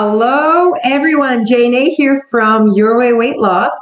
Hello, 0.00 0.74
everyone. 0.84 1.44
Jane 1.44 1.74
A 1.74 1.90
here 1.90 2.22
from 2.30 2.68
Your 2.68 2.96
Way 2.96 3.14
Weight 3.14 3.38
Loss. 3.38 3.72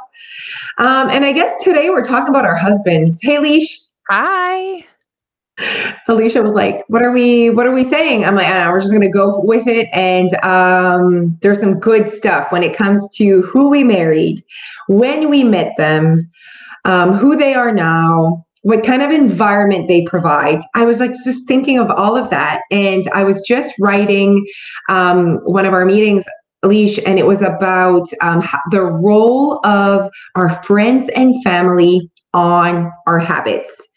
Um, 0.79 1.11
and 1.11 1.23
I 1.23 1.31
guess 1.31 1.63
today 1.63 1.91
we're 1.91 2.03
talking 2.03 2.29
about 2.29 2.43
our 2.43 2.55
husbands. 2.55 3.19
Hey, 3.21 3.37
Leash. 3.37 3.79
Hi. 4.09 4.83
Alicia 6.07 6.41
was 6.41 6.53
like, 6.53 6.83
"What 6.87 7.03
are 7.03 7.11
we? 7.11 7.51
What 7.51 7.67
are 7.67 7.71
we 7.71 7.83
saying?" 7.83 8.25
I'm 8.25 8.33
like, 8.33 8.47
"I 8.47 8.63
know. 8.63 8.71
We're 8.71 8.79
just 8.79 8.93
gonna 8.93 9.11
go 9.11 9.41
with 9.43 9.67
it." 9.67 9.89
And 9.93 10.33
um, 10.43 11.37
there's 11.43 11.59
some 11.59 11.79
good 11.79 12.09
stuff 12.09 12.51
when 12.51 12.63
it 12.63 12.75
comes 12.75 13.07
to 13.17 13.43
who 13.43 13.69
we 13.69 13.83
married, 13.83 14.43
when 14.87 15.29
we 15.29 15.43
met 15.43 15.73
them, 15.77 16.31
um, 16.83 17.13
who 17.13 17.35
they 17.35 17.53
are 17.53 17.71
now, 17.71 18.43
what 18.67 18.83
kind 18.83 19.01
of 19.01 19.11
environment 19.11 19.87
they 19.87 20.01
provide. 20.01 20.59
I 20.75 20.83
was 20.83 20.99
like 20.99 21.13
just 21.23 21.47
thinking 21.47 21.79
of 21.79 21.89
all 21.89 22.17
of 22.17 22.29
that. 22.31 22.63
And 22.69 23.07
I 23.13 23.23
was 23.23 23.39
just 23.47 23.73
writing 23.79 24.45
um, 24.89 25.37
one 25.45 25.65
of 25.65 25.71
our 25.71 25.85
meetings, 25.85 26.25
Leash, 26.63 26.99
and 27.05 27.17
it 27.17 27.25
was 27.25 27.41
about 27.41 28.09
um, 28.21 28.43
the 28.71 28.81
role 28.81 29.65
of 29.65 30.11
our 30.35 30.61
friends 30.63 31.07
and 31.15 31.41
family 31.45 32.11
on 32.33 32.91
our 33.07 33.19
habits 33.19 33.87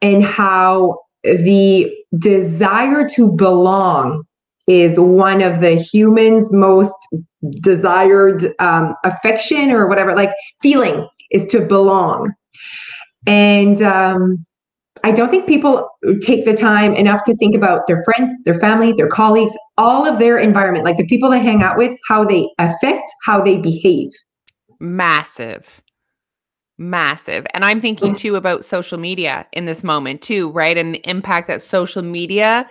and 0.00 0.24
how 0.24 0.98
the 1.22 1.88
desire 2.18 3.08
to 3.10 3.30
belong 3.30 4.24
is 4.66 4.98
one 4.98 5.40
of 5.40 5.60
the 5.60 5.76
human's 5.76 6.52
most 6.52 6.96
desired 7.60 8.52
um, 8.58 8.96
affection 9.04 9.70
or 9.70 9.86
whatever, 9.86 10.16
like 10.16 10.32
feeling 10.60 11.06
is 11.30 11.46
to 11.52 11.60
belong. 11.60 12.34
And 13.26 13.82
um, 13.82 14.36
I 15.04 15.10
don't 15.10 15.30
think 15.30 15.46
people 15.46 15.88
take 16.20 16.44
the 16.44 16.54
time 16.54 16.94
enough 16.94 17.24
to 17.24 17.36
think 17.36 17.56
about 17.56 17.86
their 17.86 18.04
friends, 18.04 18.30
their 18.44 18.58
family, 18.58 18.92
their 18.92 19.08
colleagues, 19.08 19.52
all 19.76 20.06
of 20.06 20.18
their 20.18 20.38
environment, 20.38 20.84
like 20.84 20.96
the 20.96 21.06
people 21.06 21.30
they 21.30 21.40
hang 21.40 21.62
out 21.62 21.76
with, 21.76 21.96
how 22.06 22.24
they 22.24 22.48
affect 22.58 23.10
how 23.24 23.42
they 23.42 23.58
behave. 23.58 24.10
Massive. 24.80 25.81
Massive. 26.78 27.46
And 27.52 27.64
I'm 27.64 27.80
thinking 27.80 28.12
oh. 28.12 28.16
too 28.16 28.36
about 28.36 28.64
social 28.64 28.98
media 28.98 29.46
in 29.52 29.66
this 29.66 29.84
moment 29.84 30.22
too, 30.22 30.50
right? 30.50 30.76
And 30.76 30.94
the 30.94 31.08
impact 31.08 31.48
that 31.48 31.62
social 31.62 32.02
media 32.02 32.66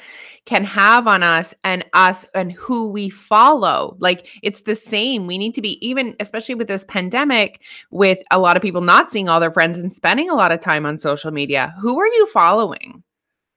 can 0.45 0.63
have 0.63 1.07
on 1.07 1.21
us 1.21 1.53
and 1.63 1.85
us 1.93 2.25
and 2.33 2.51
who 2.51 2.89
we 2.89 3.09
follow. 3.09 3.95
Like 3.99 4.27
it's 4.41 4.63
the 4.63 4.75
same. 4.75 5.27
We 5.27 5.37
need 5.37 5.53
to 5.53 5.61
be 5.61 5.85
even 5.87 6.15
especially 6.19 6.55
with 6.55 6.67
this 6.67 6.83
pandemic 6.85 7.61
with 7.91 8.19
a 8.31 8.39
lot 8.39 8.57
of 8.57 8.63
people 8.63 8.81
not 8.81 9.11
seeing 9.11 9.29
all 9.29 9.39
their 9.39 9.51
friends 9.51 9.77
and 9.77 9.93
spending 9.93 10.29
a 10.29 10.35
lot 10.35 10.51
of 10.51 10.59
time 10.59 10.85
on 10.85 10.97
social 10.97 11.31
media. 11.31 11.75
Who 11.79 11.99
are 11.99 12.07
you 12.07 12.27
following? 12.27 13.03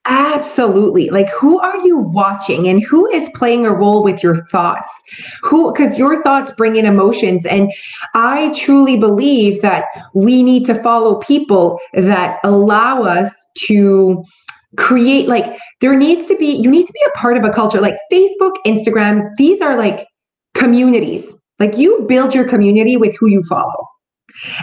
Absolutely. 0.07 1.09
Like, 1.09 1.31
who 1.31 1.59
are 1.61 1.79
you 1.79 1.99
watching 1.99 2.69
and 2.69 2.83
who 2.83 3.11
is 3.11 3.31
playing 3.35 3.65
a 3.65 3.73
role 3.73 4.03
with 4.03 4.23
your 4.23 4.45
thoughts? 4.49 4.91
Who, 5.43 5.73
because 5.73 5.97
your 5.97 6.23
thoughts 6.23 6.51
bring 6.53 6.77
in 6.77 6.85
emotions. 6.85 7.47
And 7.47 7.73
I 8.15 8.53
truly 8.55 8.99
believe 8.99 9.63
that 9.63 9.87
we 10.13 10.43
need 10.43 10.67
to 10.67 10.83
follow 10.83 11.21
people 11.21 11.79
that 11.95 12.39
allow 12.45 13.03
us 13.03 13.49
to 13.67 14.23
create, 14.77 15.27
like, 15.27 15.59
there 15.81 15.97
needs 15.97 16.27
to 16.27 16.37
be, 16.37 16.53
you 16.53 16.71
need 16.71 16.87
to 16.87 16.93
be 16.93 17.07
a 17.07 17.19
part 17.19 17.39
of 17.39 17.45
a 17.45 17.51
culture 17.51 17.81
like 17.81 17.97
Facebook, 18.13 18.53
Instagram. 18.67 19.31
These 19.37 19.63
are 19.63 19.77
like 19.77 20.07
communities. 20.55 21.33
Like, 21.59 21.79
you 21.79 22.05
build 22.09 22.35
your 22.35 22.47
community 22.47 22.99
with 22.99 23.17
who 23.17 23.29
you 23.29 23.43
follow. 23.45 23.87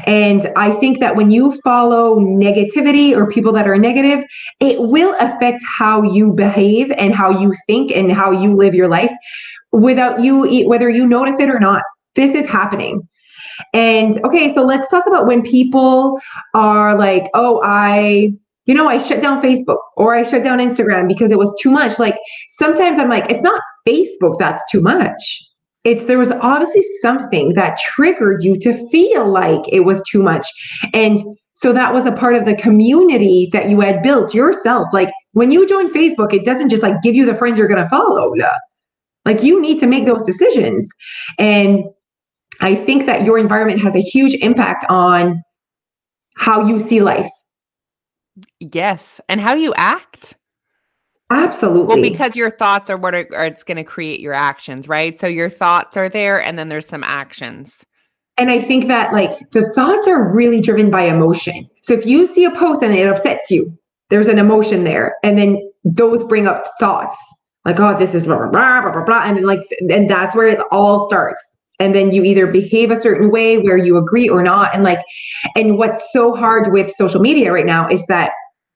And 0.05 0.51
I 0.55 0.71
think 0.71 0.99
that 0.99 1.15
when 1.15 1.31
you 1.31 1.51
follow 1.61 2.19
negativity 2.19 3.15
or 3.15 3.29
people 3.29 3.53
that 3.53 3.67
are 3.67 3.77
negative, 3.77 4.23
it 4.59 4.79
will 4.79 5.15
affect 5.19 5.63
how 5.65 6.03
you 6.03 6.33
behave 6.33 6.91
and 6.91 7.13
how 7.13 7.29
you 7.29 7.53
think 7.67 7.91
and 7.91 8.11
how 8.11 8.31
you 8.31 8.53
live 8.53 8.75
your 8.75 8.87
life 8.87 9.11
without 9.71 10.21
you, 10.21 10.67
whether 10.67 10.89
you 10.89 11.07
notice 11.07 11.39
it 11.39 11.49
or 11.49 11.59
not. 11.59 11.83
This 12.15 12.35
is 12.35 12.47
happening. 12.47 13.07
And 13.73 14.23
okay, 14.25 14.53
so 14.53 14.63
let's 14.63 14.89
talk 14.89 15.05
about 15.07 15.27
when 15.27 15.43
people 15.43 16.19
are 16.53 16.97
like, 16.97 17.29
oh, 17.33 17.61
I, 17.63 18.33
you 18.65 18.73
know, 18.73 18.87
I 18.87 18.97
shut 18.97 19.21
down 19.21 19.41
Facebook 19.41 19.77
or 19.95 20.15
I 20.15 20.23
shut 20.23 20.43
down 20.43 20.59
Instagram 20.59 21.07
because 21.07 21.31
it 21.31 21.37
was 21.37 21.55
too 21.61 21.71
much. 21.71 21.99
Like 21.99 22.17
sometimes 22.49 22.99
I'm 22.99 23.09
like, 23.09 23.29
it's 23.29 23.43
not 23.43 23.61
Facebook 23.87 24.37
that's 24.39 24.63
too 24.71 24.81
much 24.81 25.50
it's 25.83 26.05
there 26.05 26.17
was 26.17 26.31
obviously 26.31 26.83
something 27.01 27.53
that 27.53 27.79
triggered 27.79 28.43
you 28.43 28.57
to 28.59 28.89
feel 28.89 29.27
like 29.27 29.61
it 29.71 29.81
was 29.81 30.01
too 30.09 30.21
much. 30.21 30.45
And 30.93 31.19
so 31.53 31.73
that 31.73 31.93
was 31.93 32.05
a 32.05 32.11
part 32.11 32.35
of 32.35 32.45
the 32.45 32.55
community 32.55 33.49
that 33.51 33.69
you 33.69 33.79
had 33.81 34.01
built 34.03 34.33
yourself. 34.33 34.87
Like 34.93 35.11
when 35.33 35.51
you 35.51 35.67
join 35.67 35.91
facebook 35.91 36.33
it 36.33 36.45
doesn't 36.45 36.69
just 36.69 36.83
like 36.83 37.01
give 37.01 37.15
you 37.15 37.25
the 37.25 37.35
friends 37.35 37.57
you're 37.57 37.67
going 37.67 37.83
to 37.83 37.89
follow 37.89 38.33
like 39.25 39.43
you 39.43 39.61
need 39.61 39.79
to 39.79 39.87
make 39.87 40.05
those 40.05 40.23
decisions. 40.23 40.89
And 41.37 41.83
i 42.59 42.75
think 42.75 43.05
that 43.05 43.23
your 43.23 43.37
environment 43.37 43.81
has 43.81 43.95
a 43.95 44.01
huge 44.01 44.35
impact 44.35 44.85
on 44.89 45.41
how 46.37 46.65
you 46.65 46.79
see 46.79 47.01
life. 47.01 47.29
Yes. 48.59 49.19
And 49.29 49.39
how 49.41 49.53
you 49.53 49.73
act 49.75 50.35
Absolutely. 51.31 51.87
Well, 51.87 52.01
because 52.01 52.35
your 52.35 52.49
thoughts 52.49 52.89
are 52.89 52.97
what 52.97 53.15
are, 53.15 53.27
are 53.33 53.45
it's 53.45 53.63
going 53.63 53.77
to 53.77 53.83
create 53.83 54.19
your 54.19 54.33
actions, 54.33 54.87
right? 54.87 55.17
So 55.17 55.27
your 55.27 55.49
thoughts 55.49 55.95
are 55.95 56.09
there 56.09 56.41
and 56.41 56.59
then 56.59 56.67
there's 56.67 56.87
some 56.87 57.03
actions. 57.03 57.85
And 58.37 58.51
I 58.51 58.59
think 58.59 58.87
that 58.87 59.13
like 59.13 59.49
the 59.51 59.69
thoughts 59.73 60.07
are 60.07 60.29
really 60.29 60.59
driven 60.59 60.91
by 60.91 61.03
emotion. 61.03 61.69
So 61.81 61.93
if 61.93 62.05
you 62.05 62.25
see 62.25 62.43
a 62.43 62.51
post 62.51 62.83
and 62.83 62.93
it 62.93 63.07
upsets 63.07 63.49
you, 63.49 63.77
there's 64.09 64.27
an 64.27 64.39
emotion 64.39 64.83
there. 64.83 65.15
And 65.23 65.37
then 65.37 65.71
those 65.85 66.23
bring 66.23 66.47
up 66.47 66.65
thoughts 66.79 67.17
like, 67.63 67.79
oh, 67.79 67.97
this 67.97 68.13
is 68.13 68.25
blah, 68.25 68.37
blah, 68.37 68.49
blah, 68.49 68.81
blah, 68.81 68.91
blah, 68.91 69.03
blah. 69.05 69.23
And 69.23 69.37
then 69.37 69.45
like, 69.45 69.61
and 69.89 70.09
that's 70.09 70.35
where 70.35 70.47
it 70.47 70.59
all 70.69 71.07
starts. 71.07 71.57
And 71.79 71.95
then 71.95 72.11
you 72.11 72.23
either 72.23 72.45
behave 72.45 72.91
a 72.91 72.99
certain 72.99 73.31
way 73.31 73.57
where 73.57 73.77
you 73.77 73.95
agree 73.97 74.27
or 74.27 74.43
not. 74.43 74.75
And 74.75 74.83
like, 74.83 74.99
and 75.55 75.77
what's 75.77 76.11
so 76.11 76.35
hard 76.35 76.73
with 76.73 76.91
social 76.91 77.21
media 77.21 77.53
right 77.53 77.65
now 77.65 77.87
is 77.87 78.05
that 78.07 78.33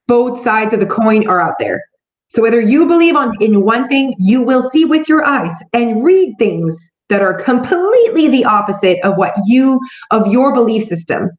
both 0.07 0.41
sides 0.41 0.73
of 0.73 0.79
the 0.79 0.85
coin 0.85 1.27
are 1.27 1.41
out 1.41 1.55
there 1.59 1.81
so 2.27 2.41
whether 2.41 2.59
you 2.59 2.85
believe 2.85 3.15
on 3.15 3.33
in 3.41 3.63
one 3.63 3.87
thing, 3.87 4.15
you 4.17 4.41
will 4.41 4.63
see 4.69 4.85
with 4.85 5.07
your 5.07 5.23
eyes 5.23 5.55
and 5.73 6.03
read 6.03 6.35
things 6.39 6.77
that 7.09 7.21
are 7.21 7.33
completely 7.33 8.27
the 8.27 8.45
opposite 8.45 8.97
of 9.03 9.17
what 9.17 9.33
you 9.45 9.79
of 10.11 10.27
your 10.27 10.53
belief 10.53 10.85
system. 10.85 11.29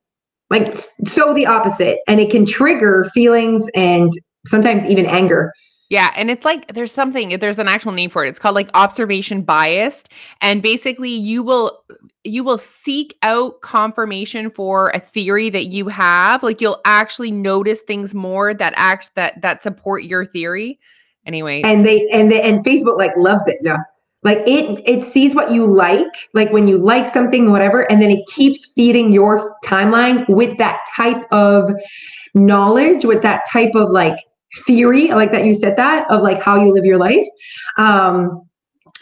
Like 0.49 0.79
so 1.07 1.35
the 1.35 1.47
opposite 1.47 1.99
and 2.07 2.21
it 2.21 2.31
can 2.31 2.47
trigger 2.47 3.11
feelings 3.13 3.67
and 3.75 4.13
sometimes 4.47 4.85
even 4.85 5.07
anger. 5.07 5.53
Yeah, 5.89 6.13
and 6.17 6.31
it's 6.31 6.45
like 6.45 6.73
there's 6.73 6.93
something 6.93 7.39
there's 7.39 7.59
an 7.59 7.69
actual 7.69 7.93
name 7.93 8.11
for 8.11 8.25
it. 8.25 8.29
It's 8.29 8.39
called 8.39 8.55
like 8.55 8.71
observation 8.75 9.43
biased 9.43 10.09
and 10.41 10.63
basically 10.63 11.11
you 11.11 11.43
will 11.43 11.81
you 12.27 12.45
will 12.45 12.59
seek 12.59 13.17
out 13.23 13.61
confirmation 13.61 14.51
for 14.51 14.91
a 14.91 15.01
theory 15.01 15.51
that 15.51 15.67
you 15.67 15.89
have. 15.89 16.43
Like 16.43 16.61
you'll 16.61 16.81
actually 16.85 17.31
notice 17.31 17.81
things 17.83 18.15
more 18.15 18.55
that 18.55 18.73
act 18.77 19.11
that 19.15 19.41
that 19.43 19.63
support 19.63 20.05
your 20.05 20.25
theory. 20.25 20.79
Anyway. 21.27 21.63
And 21.63 21.85
they 21.85 22.09
and 22.11 22.31
they 22.31 22.43
and 22.43 22.65
Facebook 22.65 22.99
like 22.99 23.17
loves 23.17 23.47
it. 23.47 23.59
Yeah. 23.63 23.79
Like 24.23 24.39
it 24.47 24.83
it 24.87 25.05
sees 25.05 25.35
what 25.35 25.51
you 25.51 25.67
like, 25.67 26.29
like 26.35 26.51
when 26.53 26.67
you 26.67 26.79
like 26.79 27.13
something, 27.13 27.51
whatever, 27.51 27.91
and 27.91 28.03
then 28.03 28.11
it 28.11 28.27
keeps 28.27 28.67
feeding 28.75 29.13
your 29.13 29.57
timeline 29.65 30.29
with 30.29 30.59
that 30.59 30.81
type 30.97 31.25
of 31.31 31.71
knowledge, 32.35 33.05
with 33.05 33.23
that 33.23 33.45
type 33.49 33.75
of 33.75 33.91
like 33.91 34.19
theory, 34.67 35.11
I 35.11 35.15
like 35.15 35.33
that 35.33 35.45
you 35.45 35.55
said 35.55 35.77
that 35.77 36.11
of 36.11 36.23
like 36.23 36.43
how 36.43 36.63
you 36.63 36.73
live 36.73 36.85
your 36.85 36.99
life. 36.99 37.27
Um, 37.79 38.46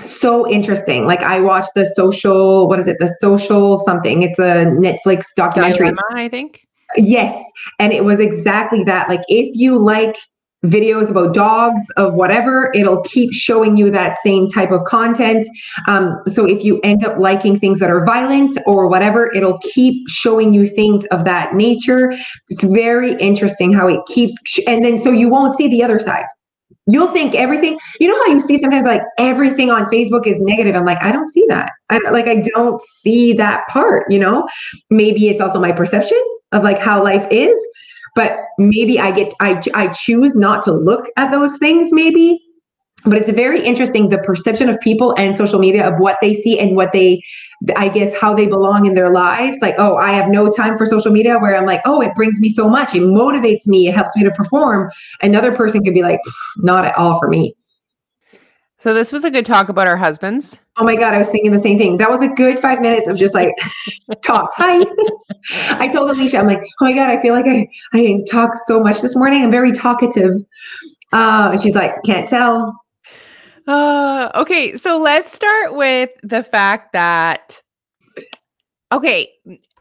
so 0.01 0.49
interesting. 0.49 1.07
Like 1.07 1.23
I 1.23 1.41
watched 1.41 1.71
the 1.75 1.87
social, 1.87 2.69
what 2.69 2.79
is 2.79 2.87
it? 2.87 2.99
The 2.99 3.07
social 3.07 3.79
something. 3.79 4.23
It's 4.23 4.39
a 4.39 4.67
Netflix 4.67 5.27
documentary. 5.37 5.89
Dilemma, 5.89 6.03
I 6.15 6.29
think. 6.29 6.67
Yes. 6.97 7.43
And 7.79 7.93
it 7.93 8.05
was 8.05 8.21
exactly 8.21 8.85
that. 8.85 9.09
Like 9.09 9.23
if 9.29 9.55
you 9.55 9.79
like 9.79 10.17
videos 10.65 11.11
about 11.11 11.35
dogs 11.35 11.83
of 11.99 12.15
whatever 12.15 12.73
it'll 12.75 13.03
keep 13.03 13.33
showing 13.33 13.77
you 13.77 13.91
that 13.91 14.17
same 14.23 14.49
type 14.49 14.71
of 14.71 14.83
content 14.85 15.45
um, 15.89 16.17
so 16.27 16.47
if 16.47 16.65
you 16.65 16.81
end 16.81 17.05
up 17.05 17.19
liking 17.19 17.59
things 17.59 17.79
that 17.79 17.91
are 17.91 18.05
violent 18.07 18.57
or 18.67 18.89
whatever 18.89 19.31
it'll 19.35 19.59
keep 19.59 20.09
showing 20.09 20.55
you 20.55 20.67
things 20.67 21.05
of 21.07 21.25
that 21.25 21.55
nature 21.55 22.15
it's 22.49 22.65
very 22.65 23.13
interesting 23.17 23.73
how 23.73 23.87
it 23.87 24.01
keeps 24.07 24.35
and 24.67 24.83
then 24.85 24.99
so 24.99 25.11
you 25.11 25.29
won't 25.29 25.55
see 25.55 25.69
the 25.69 25.83
other 25.83 25.99
side 25.99 26.25
you'll 26.87 27.11
think 27.11 27.35
everything 27.35 27.79
you 27.99 28.09
know 28.09 28.17
how 28.25 28.33
you 28.33 28.41
see 28.41 28.59
sometimes 28.59 28.85
like 28.85 29.03
everything 29.19 29.71
on 29.71 29.85
facebook 29.87 30.27
is 30.27 30.41
negative? 30.41 30.75
I'm 30.75 30.85
like 30.85 31.03
i 31.03 31.11
don't 31.13 31.31
see 31.31 31.45
that. 31.49 31.71
I, 31.91 31.99
like 32.11 32.27
i 32.27 32.37
don't 32.37 32.81
see 32.83 33.33
that 33.35 33.67
part 33.69 34.11
you 34.11 34.19
know? 34.19 34.49
Maybe 34.91 35.29
it's 35.29 35.41
also 35.41 35.61
my 35.61 35.73
perception 35.73 36.23
of 36.53 36.63
like 36.63 36.79
how 36.79 37.03
life 37.03 37.27
is 37.31 37.59
but 38.15 38.39
maybe 38.59 38.99
I 39.01 39.11
get 39.11 39.33
I 39.41 39.61
I 39.75 39.89
choose 39.89 40.37
not 40.37 40.63
to 40.65 40.73
look 40.73 41.07
at 41.17 41.31
those 41.31 41.59
things 41.59 41.93
maybe 41.93 42.41
but 43.05 43.19
it's 43.19 43.31
very 43.31 43.63
interesting 43.63 44.09
the 44.09 44.19
perception 44.19 44.69
of 44.69 44.81
people 44.81 45.15
and 45.19 45.37
social 45.37 45.59
media 45.59 45.87
of 45.87 46.01
what 46.01 46.17
they 46.21 46.33
see 46.33 46.59
and 46.59 46.75
what 46.75 46.93
they 46.93 47.23
i 47.77 47.89
guess 47.89 48.13
how 48.19 48.35
they 48.35 48.47
belong 48.47 48.87
in 48.87 48.95
their 48.95 49.11
lives 49.11 49.59
like 49.61 49.75
oh 49.79 49.97
i 49.97 50.11
have 50.11 50.29
no 50.29 50.51
time 50.51 50.77
for 50.77 50.87
social 50.87 51.13
media 51.13 51.39
where 51.39 51.57
i'm 51.57 51.67
like 51.67 51.81
oh 51.85 52.01
it 52.01 52.15
brings 52.15 52.41
me 52.41 52.49
so 52.49 52.69
much 52.69 52.95
it 52.95 53.03
motivates 53.03 53.67
me 53.67 53.89
it 53.89 53.95
helps 53.95 54.17
me 54.17 54.23
to 54.23 54.31
perform 54.33 54.91
another 55.23 55.53
person 55.53 55.83
could 55.85 55.95
be 55.95 56.03
like 56.03 56.21
not 56.59 56.85
at 56.85 56.97
all 56.97 57.19
for 57.19 57.29
me 57.29 57.55
so 58.79 58.93
this 58.93 59.13
was 59.13 59.25
a 59.25 59.31
good 59.31 59.47
talk 59.47 59.69
about 59.69 59.87
our 59.87 59.97
husbands 59.97 60.59
Oh 60.77 60.83
my 60.83 60.97
God, 60.97 61.15
I 61.15 61.19
was 61.19 61.29
thinking 61.29 61.53
the 61.53 61.59
same 61.61 61.79
thing. 61.79 61.99
That 61.99 62.11
was 62.11 62.21
a 62.21 62.27
good 62.27 62.59
five 62.59 62.81
minutes 62.81 63.07
of 63.07 63.17
just 63.17 63.33
like 63.33 63.55
talk. 64.23 64.51
Hi. 64.57 64.85
I 65.79 65.87
told 65.87 66.11
Alicia, 66.11 66.39
I'm 66.39 66.49
like, 66.49 66.65
oh 66.81 66.85
my 66.85 66.93
God, 66.93 67.11
I 67.11 67.23
feel 67.23 67.33
like 67.33 67.47
I, 67.47 67.69
I 67.93 68.25
talk 68.29 68.57
so 68.67 68.81
much 68.81 69.01
this 69.01 69.15
morning. 69.15 69.45
I'm 69.45 69.53
very 69.53 69.71
talkative. 69.71 70.45
Uh, 71.13 71.51
and 71.53 71.63
she's 71.63 71.77
like, 71.77 71.95
can't 72.05 72.29
tell. 72.29 72.75
Uh, 73.67 74.31
okay, 74.35 74.77
so 74.77 74.99
let's 74.99 75.33
start 75.33 75.75
with 75.75 76.11
the 76.23 76.43
fact 76.45 76.93
that 76.93 77.61
okay, 78.93 79.29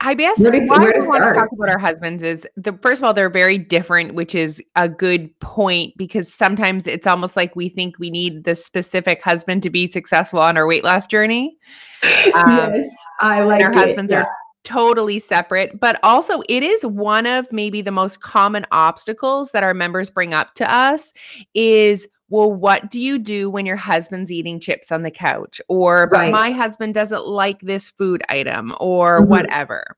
I 0.01 0.15
guess 0.15 0.39
Where 0.39 0.51
to- 0.51 0.65
why 0.65 0.77
where 0.79 0.93
we 0.99 1.05
want 1.07 1.23
to 1.23 1.33
talk 1.33 1.49
about 1.51 1.69
our 1.69 1.77
husbands 1.77 2.23
is 2.23 2.47
the 2.55 2.73
first 2.81 3.01
of 3.01 3.05
all 3.05 3.13
they're 3.13 3.29
very 3.29 3.57
different, 3.57 4.15
which 4.15 4.33
is 4.33 4.61
a 4.75 4.89
good 4.89 5.37
point 5.39 5.93
because 5.97 6.33
sometimes 6.33 6.87
it's 6.87 7.05
almost 7.05 7.35
like 7.35 7.55
we 7.55 7.69
think 7.69 7.99
we 7.99 8.09
need 8.09 8.43
the 8.45 8.55
specific 8.55 9.21
husband 9.21 9.61
to 9.63 9.69
be 9.69 9.85
successful 9.87 10.39
on 10.39 10.57
our 10.57 10.65
weight 10.65 10.83
loss 10.83 11.07
journey. 11.07 11.57
Um, 12.35 12.73
yes, 12.73 12.93
I 13.21 13.41
like 13.43 13.61
our 13.63 13.71
husbands 13.71 14.11
Yeah. 14.11 14.23
are 14.23 14.27
totally 14.65 15.19
separate 15.19 15.79
but 15.79 15.99
also 16.03 16.41
it 16.49 16.63
is 16.63 16.85
one 16.85 17.25
of 17.25 17.45
maybe 17.51 17.81
the 17.81 17.91
most 17.91 18.21
common 18.21 18.65
obstacles 18.71 19.51
that 19.51 19.61
our 19.63 19.73
members 19.73 20.09
bring 20.09 20.33
up 20.33 20.53
to 20.55 20.69
us 20.73 21.13
is 21.53 22.07
well 22.33 22.51
what 22.51 22.89
do 22.89 22.99
you 22.99 23.19
do 23.19 23.49
when 23.49 23.65
your 23.65 23.75
husband's 23.75 24.31
eating 24.31 24.59
chips 24.59 24.91
on 24.91 25.03
the 25.03 25.11
couch 25.11 25.61
or 25.69 26.07
but 26.07 26.31
my 26.31 26.49
husband 26.49 26.93
doesn't 26.93 27.27
like 27.27 27.59
this 27.61 27.89
food 27.89 28.23
item 28.27 28.73
or 28.79 29.21
Mhm. 29.21 29.27
whatever 29.27 29.95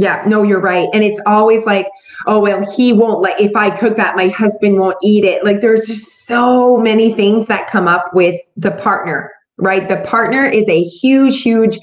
Yeah, 0.00 0.22
no, 0.28 0.44
you're 0.44 0.60
right. 0.60 0.88
And 0.94 1.02
it's 1.02 1.20
always 1.26 1.66
like, 1.66 1.88
oh, 2.28 2.38
well, 2.38 2.64
he 2.76 2.92
won't 2.92 3.20
like, 3.20 3.40
if 3.40 3.56
I 3.56 3.68
cook 3.68 3.96
that, 3.96 4.14
my 4.14 4.28
husband 4.28 4.78
won't 4.78 4.96
eat 5.02 5.24
it. 5.24 5.44
Like, 5.44 5.60
there's 5.60 5.86
just 5.88 6.24
so 6.24 6.76
many 6.76 7.12
things 7.14 7.48
that 7.48 7.66
come 7.68 7.88
up 7.88 8.14
with 8.14 8.40
the 8.56 8.70
partner, 8.70 9.32
right? 9.58 9.88
The 9.88 9.98
partner 9.98 10.44
is 10.44 10.68
a 10.68 10.82
huge, 10.82 11.42
huge 11.42 11.78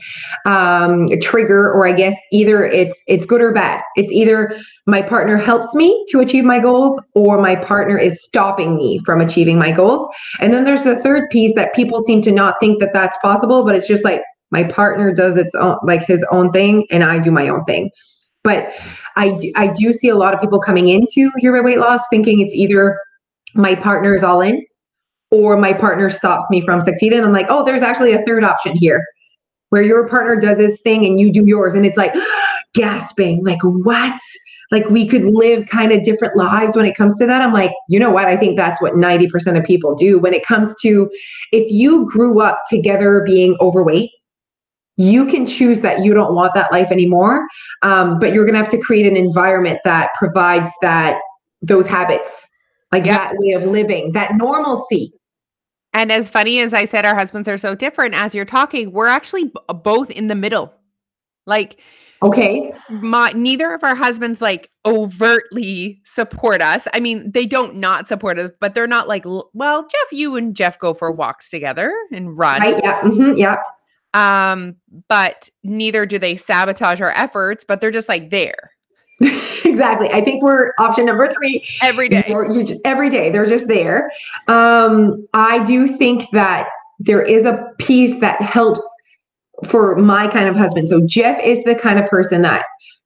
um, 0.45 1.07
trigger, 1.21 1.71
or 1.71 1.87
I 1.87 1.93
guess 1.93 2.15
either 2.31 2.65
it's 2.65 3.01
it's 3.07 3.25
good 3.25 3.41
or 3.41 3.51
bad. 3.51 3.81
It's 3.95 4.11
either 4.11 4.59
my 4.85 5.01
partner 5.01 5.37
helps 5.37 5.73
me 5.75 6.05
to 6.09 6.19
achieve 6.19 6.45
my 6.45 6.59
goals, 6.59 7.01
or 7.13 7.41
my 7.41 7.55
partner 7.55 7.97
is 7.97 8.23
stopping 8.23 8.77
me 8.77 8.99
from 9.05 9.21
achieving 9.21 9.59
my 9.59 9.71
goals. 9.71 10.07
And 10.39 10.53
then 10.53 10.63
there's 10.63 10.83
the 10.83 10.95
third 10.97 11.29
piece 11.29 11.53
that 11.55 11.73
people 11.73 12.01
seem 12.01 12.21
to 12.23 12.31
not 12.31 12.55
think 12.59 12.79
that 12.79 12.93
that's 12.93 13.17
possible, 13.21 13.63
but 13.63 13.75
it's 13.75 13.87
just 13.87 14.03
like 14.03 14.21
my 14.51 14.63
partner 14.63 15.13
does 15.13 15.35
its 15.35 15.53
own 15.55 15.77
like 15.83 16.05
his 16.05 16.23
own 16.31 16.51
thing 16.51 16.85
and 16.91 17.03
i 17.03 17.19
do 17.19 17.31
my 17.31 17.47
own 17.47 17.63
thing 17.65 17.89
but 18.43 18.73
i 19.15 19.31
do, 19.31 19.51
i 19.55 19.67
do 19.67 19.91
see 19.91 20.09
a 20.09 20.15
lot 20.15 20.33
of 20.33 20.39
people 20.39 20.59
coming 20.59 20.87
into 20.87 21.31
Your 21.37 21.53
Way 21.53 21.61
Weight 21.61 21.79
Loss 21.79 22.01
thinking 22.09 22.39
it's 22.39 22.53
either 22.53 22.99
my 23.53 23.75
partner 23.75 24.13
is 24.13 24.23
all 24.23 24.41
in 24.41 24.63
or 25.35 25.57
my 25.57 25.73
partner 25.73 26.09
stops 26.09 26.45
me 26.49 26.61
from 26.61 26.81
succeeding 26.81 27.23
i'm 27.23 27.33
like 27.33 27.47
oh 27.49 27.63
there's 27.63 27.81
actually 27.81 28.13
a 28.13 28.23
third 28.23 28.43
option 28.43 28.75
here 28.75 29.03
where 29.69 29.83
your 29.83 30.07
partner 30.07 30.39
does 30.39 30.57
his 30.57 30.79
thing 30.81 31.05
and 31.05 31.19
you 31.19 31.31
do 31.31 31.45
yours 31.45 31.73
and 31.73 31.85
it's 31.85 31.97
like 31.97 32.13
gasping 32.73 33.43
like 33.43 33.59
what? 33.63 34.19
Like 34.71 34.89
we 34.89 35.07
could 35.07 35.25
live 35.25 35.67
kind 35.67 35.91
of 35.91 36.01
different 36.03 36.35
lives 36.35 36.75
when 36.75 36.85
it 36.85 36.95
comes 36.95 37.17
to 37.17 37.25
that. 37.27 37.41
I'm 37.41 37.53
like 37.53 37.71
you 37.89 37.99
know 37.99 38.09
what? 38.09 38.25
I 38.25 38.37
think 38.37 38.57
that's 38.57 38.81
what 38.81 38.93
90% 38.93 39.57
of 39.57 39.63
people 39.63 39.93
do 39.95 40.17
when 40.17 40.33
it 40.33 40.45
comes 40.45 40.73
to 40.81 41.09
if 41.51 41.69
you 41.71 42.05
grew 42.09 42.41
up 42.41 42.59
together 42.69 43.23
being 43.25 43.57
overweight 43.59 44.11
you 44.97 45.25
can 45.25 45.45
choose 45.45 45.81
that 45.81 46.05
you 46.05 46.13
don't 46.13 46.33
want 46.33 46.53
that 46.53 46.71
life 46.71 46.89
anymore 46.89 47.45
um, 47.81 48.17
but 48.17 48.31
you're 48.31 48.45
going 48.45 48.53
to 48.53 48.61
have 48.61 48.71
to 48.71 48.77
create 48.77 49.05
an 49.05 49.17
environment 49.17 49.77
that 49.83 50.09
provides 50.15 50.71
that 50.81 51.17
those 51.61 51.85
habits 51.85 52.47
like 52.93 53.05
Yeah. 53.05 53.17
that 53.17 53.33
way 53.37 53.51
of 53.51 53.63
living 53.63 54.13
that 54.13 54.35
normalcy 54.35 55.11
and 55.95 56.11
as 56.11 56.29
funny 56.29 56.59
as 56.59 56.73
i 56.73 56.85
said 56.85 57.05
our 57.05 57.15
husbands 57.15 57.47
are 57.47 57.57
so 57.57 57.73
different 57.73 58.13
as 58.13 58.35
you're 58.35 58.45
talking 58.45 58.91
we're 58.91 59.07
actually 59.07 59.45
b- 59.45 59.51
both 59.83 60.11
in 60.11 60.27
the 60.27 60.35
middle 60.35 60.71
like 61.47 61.79
okay 62.21 62.71
my 62.89 63.31
neither 63.35 63.73
of 63.73 63.83
our 63.83 63.95
husbands 63.95 64.41
like 64.41 64.69
overtly 64.85 65.99
support 66.05 66.61
us. 66.61 66.87
I 66.93 66.99
mean, 66.99 67.31
they 67.31 67.45
don't 67.45 67.75
not 67.77 68.07
support 68.07 68.37
us, 68.37 68.51
but 68.61 68.73
they're 68.75 68.87
not 68.87 69.07
like, 69.07 69.23
well, 69.53 69.81
Jeff, 69.81 70.11
you 70.11 70.35
and 70.35 70.55
Jeff 70.55 70.77
go 70.79 70.93
for 70.93 71.11
walks 71.11 71.49
together 71.49 71.91
and 72.11 72.37
run. 72.37 72.61
right 72.61 72.79
yeah 72.83 73.01
mhm, 73.01 73.37
yeah 73.37 73.57
Um, 74.13 74.75
but 75.09 75.49
neither 75.63 76.05
do 76.05 76.19
they 76.19 76.35
sabotage 76.37 77.01
our 77.01 77.11
efforts, 77.11 77.65
but 77.67 77.81
they're 77.81 77.91
just 77.91 78.07
like 78.09 78.29
there 78.29 78.71
exactly. 79.75 80.11
I 80.11 80.21
think 80.21 80.41
we're 80.41 80.73
option 80.79 81.05
number 81.05 81.27
three. 81.27 81.65
Every 81.81 82.09
day. 82.09 82.25
Or 82.29 82.51
you 82.53 82.63
ju- 82.63 82.79
every 82.85 83.09
day 83.09 83.29
they're 83.29 83.45
just 83.45 83.67
there. 83.67 84.11
Um 84.47 85.25
i 85.33 85.63
do 85.63 85.87
think 85.87 86.29
that 86.31 86.69
there 86.99 87.21
is 87.21 87.43
a 87.43 87.55
piece 87.77 88.19
that 88.21 88.41
helps 88.41 88.81
for 89.67 89.95
my 89.95 90.27
kind 90.27 90.47
of 90.47 90.55
husband. 90.55 90.87
So 90.89 91.01
jeff 91.01 91.37
is 91.43 91.63
the 91.63 91.75
kind 91.75 91.99
of 91.99 92.09
person 92.09 92.41
that 92.43 92.65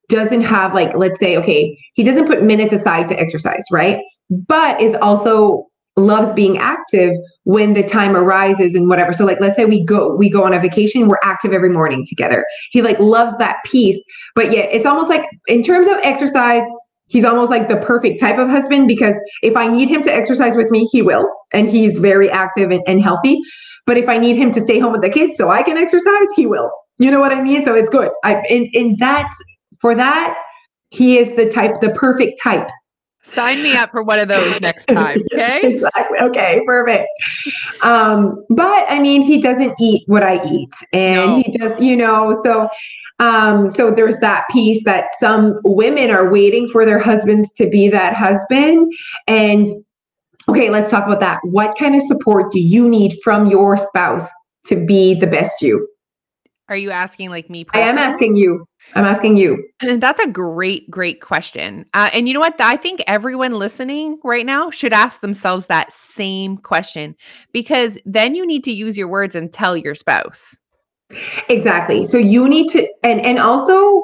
doesn't 0.09 0.41
have 0.41 0.73
like 0.73 0.95
let's 0.95 1.19
say 1.19 1.37
okay 1.37 1.77
he 1.93 2.03
doesn't 2.03 2.25
put 2.25 2.41
minutes 2.41 2.73
aside 2.73 3.07
to 3.07 3.19
exercise 3.19 3.63
right? 3.71 4.01
But 4.29 4.81
is 4.81 4.95
also 4.95 5.67
loves 5.95 6.31
being 6.33 6.57
active 6.57 7.13
when 7.43 7.73
the 7.73 7.83
time 7.83 8.15
arises 8.15 8.73
and 8.73 8.87
whatever 8.87 9.11
so 9.11 9.25
like 9.25 9.39
let's 9.41 9.57
say 9.57 9.65
we 9.65 9.83
go 9.83 10.15
we 10.15 10.29
go 10.29 10.43
on 10.43 10.53
a 10.53 10.59
vacation 10.59 11.07
we're 11.07 11.17
active 11.23 11.51
every 11.51 11.69
morning 11.69 12.05
together 12.07 12.45
he 12.71 12.81
like 12.81 12.97
loves 12.99 13.37
that 13.37 13.57
piece 13.65 14.01
but 14.33 14.51
yet 14.51 14.69
it's 14.71 14.85
almost 14.85 15.09
like 15.09 15.25
in 15.47 15.61
terms 15.61 15.87
of 15.87 15.95
exercise 16.03 16.63
he's 17.09 17.25
almost 17.25 17.51
like 17.51 17.67
the 17.67 17.77
perfect 17.77 18.19
type 18.19 18.37
of 18.37 18.47
husband 18.47 18.87
because 18.87 19.15
if 19.43 19.57
I 19.57 19.67
need 19.67 19.89
him 19.89 20.01
to 20.03 20.13
exercise 20.13 20.55
with 20.55 20.71
me, 20.71 20.87
he 20.91 21.01
will, 21.01 21.29
and 21.53 21.67
he's 21.67 21.97
very 21.97 22.29
active 22.31 22.71
and, 22.71 22.81
and 22.87 23.01
healthy. 23.01 23.39
But 23.85 23.97
if 23.97 24.07
I 24.07 24.17
need 24.17 24.37
him 24.37 24.51
to 24.53 24.61
stay 24.61 24.79
home 24.79 24.93
with 24.93 25.01
the 25.01 25.09
kids 25.09 25.37
so 25.37 25.49
I 25.49 25.63
can 25.63 25.77
exercise, 25.77 26.27
he 26.35 26.45
will. 26.45 26.71
You 26.99 27.11
know 27.11 27.19
what 27.19 27.33
I 27.33 27.41
mean? 27.41 27.65
So 27.65 27.75
it's 27.75 27.89
good. 27.89 28.11
I 28.23 28.35
and, 28.49 28.67
and 28.73 28.97
that's 28.99 29.35
for 29.81 29.95
that, 29.95 30.35
he 30.91 31.17
is 31.17 31.33
the 31.33 31.49
type, 31.49 31.81
the 31.81 31.89
perfect 31.91 32.39
type. 32.41 32.69
Sign 33.21 33.61
me 33.61 33.75
up 33.75 33.91
for 33.91 34.01
one 34.01 34.19
of 34.19 34.27
those 34.27 34.59
next 34.61 34.85
time. 34.85 35.21
Okay. 35.33 35.59
exactly. 35.63 36.19
Okay, 36.19 36.61
perfect. 36.65 37.07
Um, 37.81 38.43
but 38.49 38.85
I 38.89 38.99
mean, 38.99 39.21
he 39.21 39.41
doesn't 39.41 39.75
eat 39.79 40.03
what 40.07 40.23
I 40.23 40.43
eat, 40.45 40.73
and 40.93 41.31
No. 41.31 41.43
he 41.43 41.57
does, 41.57 41.79
you 41.79 41.95
know, 41.95 42.39
so 42.43 42.69
um, 43.19 43.69
so 43.69 43.91
there's 43.91 44.19
that 44.19 44.45
piece 44.49 44.83
that 44.85 45.09
some 45.19 45.59
women 45.63 46.09
are 46.09 46.29
waiting 46.29 46.69
for 46.69 46.85
their 46.85 46.99
husbands 46.99 47.51
to 47.53 47.69
be 47.69 47.89
that 47.89 48.13
husband. 48.13 48.93
And 49.27 49.67
okay, 50.47 50.69
let's 50.69 50.89
talk 50.89 51.05
about 51.05 51.19
that. 51.19 51.39
What 51.43 51.77
kind 51.77 51.95
of 51.95 52.01
support 52.03 52.51
do 52.51 52.59
you 52.59 52.87
need 52.87 53.17
from 53.23 53.47
your 53.47 53.75
spouse 53.75 54.27
to 54.67 54.85
be 54.85 55.15
the 55.15 55.27
best 55.27 55.61
you? 55.61 55.87
Are 56.69 56.77
you 56.77 56.91
asking 56.91 57.29
like 57.29 57.49
me? 57.49 57.65
I 57.73 57.79
am 57.79 57.97
asking 57.97 58.37
you. 58.37 58.65
I'm 58.95 59.05
asking 59.05 59.37
you. 59.37 59.63
That's 59.81 60.19
a 60.19 60.29
great, 60.29 60.89
great 60.89 61.21
question. 61.21 61.85
Uh, 61.93 62.09
and 62.13 62.27
you 62.27 62.33
know 62.33 62.39
what? 62.39 62.59
I 62.59 62.77
think 62.77 63.03
everyone 63.07 63.53
listening 63.53 64.19
right 64.23 64.45
now 64.45 64.71
should 64.71 64.93
ask 64.93 65.21
themselves 65.21 65.67
that 65.67 65.93
same 65.93 66.57
question 66.57 67.15
because 67.51 67.97
then 68.05 68.35
you 68.35 68.45
need 68.45 68.63
to 68.65 68.71
use 68.71 68.97
your 68.97 69.07
words 69.07 69.35
and 69.35 69.51
tell 69.51 69.77
your 69.77 69.95
spouse. 69.95 70.55
Exactly. 71.47 72.05
So 72.05 72.19
you 72.19 72.47
need 72.47 72.69
to, 72.69 72.87
and 73.01 73.19
and 73.21 73.39
also, 73.39 74.03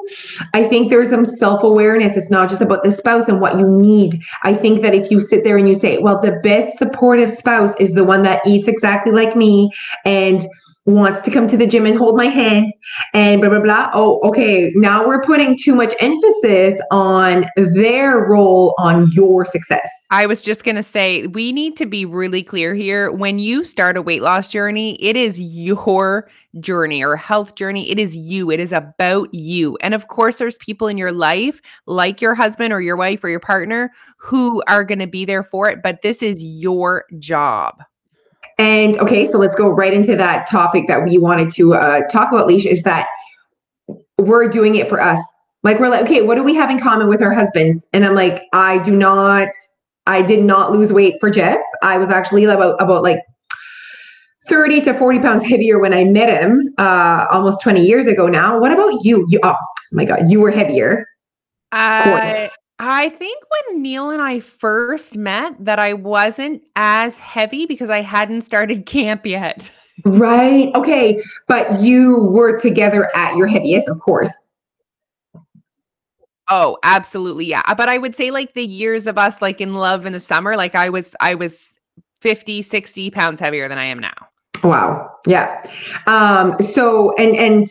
I 0.54 0.64
think 0.64 0.90
there's 0.90 1.10
some 1.10 1.24
self 1.24 1.62
awareness. 1.62 2.16
It's 2.16 2.32
not 2.32 2.48
just 2.48 2.60
about 2.60 2.82
the 2.82 2.90
spouse 2.90 3.28
and 3.28 3.40
what 3.40 3.56
you 3.56 3.68
need. 3.78 4.20
I 4.42 4.54
think 4.54 4.82
that 4.82 4.92
if 4.92 5.08
you 5.08 5.20
sit 5.20 5.44
there 5.44 5.56
and 5.56 5.68
you 5.68 5.74
say, 5.74 5.98
well, 5.98 6.20
the 6.20 6.40
best 6.42 6.78
supportive 6.78 7.30
spouse 7.30 7.74
is 7.78 7.94
the 7.94 8.02
one 8.02 8.22
that 8.22 8.44
eats 8.44 8.66
exactly 8.66 9.12
like 9.12 9.36
me 9.36 9.70
and 10.04 10.44
wants 10.86 11.20
to 11.20 11.30
come 11.30 11.46
to 11.48 11.56
the 11.56 11.66
gym 11.66 11.84
and 11.84 11.98
hold 11.98 12.16
my 12.16 12.26
hand 12.26 12.72
and 13.12 13.40
blah 13.40 13.50
blah 13.50 13.60
blah. 13.60 13.90
Oh, 13.92 14.20
okay. 14.20 14.72
Now 14.76 15.06
we're 15.06 15.22
putting 15.22 15.58
too 15.58 15.74
much 15.74 15.94
emphasis 16.00 16.80
on 16.90 17.44
their 17.56 18.18
role 18.18 18.74
on 18.78 19.10
your 19.10 19.44
success. 19.44 20.06
I 20.10 20.26
was 20.26 20.40
just 20.40 20.64
going 20.64 20.76
to 20.76 20.82
say, 20.82 21.26
we 21.26 21.52
need 21.52 21.76
to 21.78 21.86
be 21.86 22.04
really 22.04 22.42
clear 22.42 22.74
here. 22.74 23.10
When 23.10 23.38
you 23.38 23.64
start 23.64 23.96
a 23.96 24.02
weight 24.02 24.22
loss 24.22 24.48
journey, 24.48 24.96
it 25.02 25.16
is 25.16 25.40
your 25.40 26.30
journey 26.60 27.02
or 27.02 27.16
health 27.16 27.56
journey. 27.56 27.90
It 27.90 27.98
is 27.98 28.16
you, 28.16 28.50
it 28.50 28.60
is 28.60 28.72
about 28.72 29.34
you. 29.34 29.76
And 29.80 29.92
of 29.92 30.08
course, 30.08 30.36
there's 30.36 30.56
people 30.58 30.86
in 30.86 30.96
your 30.96 31.12
life, 31.12 31.60
like 31.86 32.22
your 32.22 32.34
husband 32.34 32.72
or 32.72 32.80
your 32.80 32.96
wife 32.96 33.22
or 33.24 33.28
your 33.28 33.40
partner, 33.40 33.90
who 34.18 34.62
are 34.68 34.84
going 34.84 35.00
to 35.00 35.06
be 35.06 35.24
there 35.24 35.42
for 35.42 35.68
it. 35.68 35.82
But 35.82 36.02
this 36.02 36.22
is 36.22 36.42
your 36.42 37.04
job. 37.18 37.82
And 38.58 38.98
okay, 38.98 39.26
so 39.26 39.38
let's 39.38 39.56
go 39.56 39.68
right 39.68 39.92
into 39.92 40.16
that 40.16 40.48
topic 40.48 40.86
that 40.88 41.04
we 41.04 41.18
wanted 41.18 41.50
to 41.54 41.74
uh, 41.74 42.06
talk 42.08 42.32
about, 42.32 42.48
Leisha, 42.48 42.70
is 42.70 42.82
that 42.82 43.08
we're 44.18 44.48
doing 44.48 44.76
it 44.76 44.88
for 44.88 45.00
us. 45.00 45.20
Like 45.62 45.78
we're 45.78 45.88
like, 45.88 46.02
okay, 46.04 46.22
what 46.22 46.36
do 46.36 46.42
we 46.42 46.54
have 46.54 46.70
in 46.70 46.78
common 46.78 47.08
with 47.08 47.20
our 47.20 47.32
husbands? 47.32 47.86
And 47.92 48.04
I'm 48.04 48.14
like, 48.14 48.44
I 48.52 48.78
do 48.78 48.96
not, 48.96 49.48
I 50.06 50.22
did 50.22 50.42
not 50.42 50.72
lose 50.72 50.92
weight 50.92 51.16
for 51.20 51.28
Jeff. 51.28 51.60
I 51.82 51.98
was 51.98 52.08
actually 52.08 52.44
about 52.44 52.80
about 52.80 53.02
like 53.02 53.20
30 54.48 54.80
to 54.82 54.94
40 54.94 55.18
pounds 55.18 55.44
heavier 55.44 55.78
when 55.78 55.92
I 55.92 56.04
met 56.04 56.28
him 56.28 56.72
uh, 56.78 57.26
almost 57.30 57.60
20 57.62 57.84
years 57.84 58.06
ago 58.06 58.28
now. 58.28 58.58
What 58.58 58.72
about 58.72 59.04
you? 59.04 59.26
You 59.28 59.40
oh 59.42 59.56
my 59.92 60.04
god, 60.04 60.30
you 60.30 60.40
were 60.40 60.50
heavier. 60.50 61.06
I 61.72 62.50
I 62.78 63.08
think 63.08 63.42
when 63.68 63.82
Neil 63.82 64.10
and 64.10 64.20
I 64.20 64.40
first 64.40 65.16
met 65.16 65.54
that 65.64 65.78
I 65.78 65.94
wasn't 65.94 66.62
as 66.76 67.18
heavy 67.18 67.66
because 67.66 67.90
I 67.90 68.02
hadn't 68.02 68.42
started 68.42 68.86
camp 68.86 69.26
yet. 69.26 69.70
Right. 70.04 70.74
Okay. 70.74 71.22
But 71.48 71.80
you 71.80 72.18
were 72.24 72.60
together 72.60 73.10
at 73.16 73.36
your 73.36 73.46
heaviest, 73.46 73.88
of 73.88 73.98
course. 74.00 74.30
Oh, 76.48 76.78
absolutely, 76.84 77.44
yeah, 77.46 77.62
uh, 77.66 77.74
but 77.74 77.88
I 77.88 77.98
would 77.98 78.14
say, 78.14 78.30
like, 78.30 78.54
the 78.54 78.64
years 78.64 79.08
of 79.08 79.18
us, 79.18 79.42
like, 79.42 79.60
in 79.60 79.74
love 79.74 80.06
in 80.06 80.12
the 80.12 80.20
summer, 80.20 80.54
like, 80.54 80.76
I 80.76 80.90
was 80.90 81.16
I 81.18 81.34
was 81.34 81.74
50, 82.20 82.62
60 82.62 83.10
pounds 83.10 83.40
heavier 83.40 83.68
than 83.68 83.78
I 83.78 83.86
am 83.86 83.98
now. 83.98 84.14
Wow. 84.62 85.10
Yeah. 85.26 85.62
Um, 86.06 86.56
so 86.60 87.14
and 87.16 87.36
and 87.36 87.66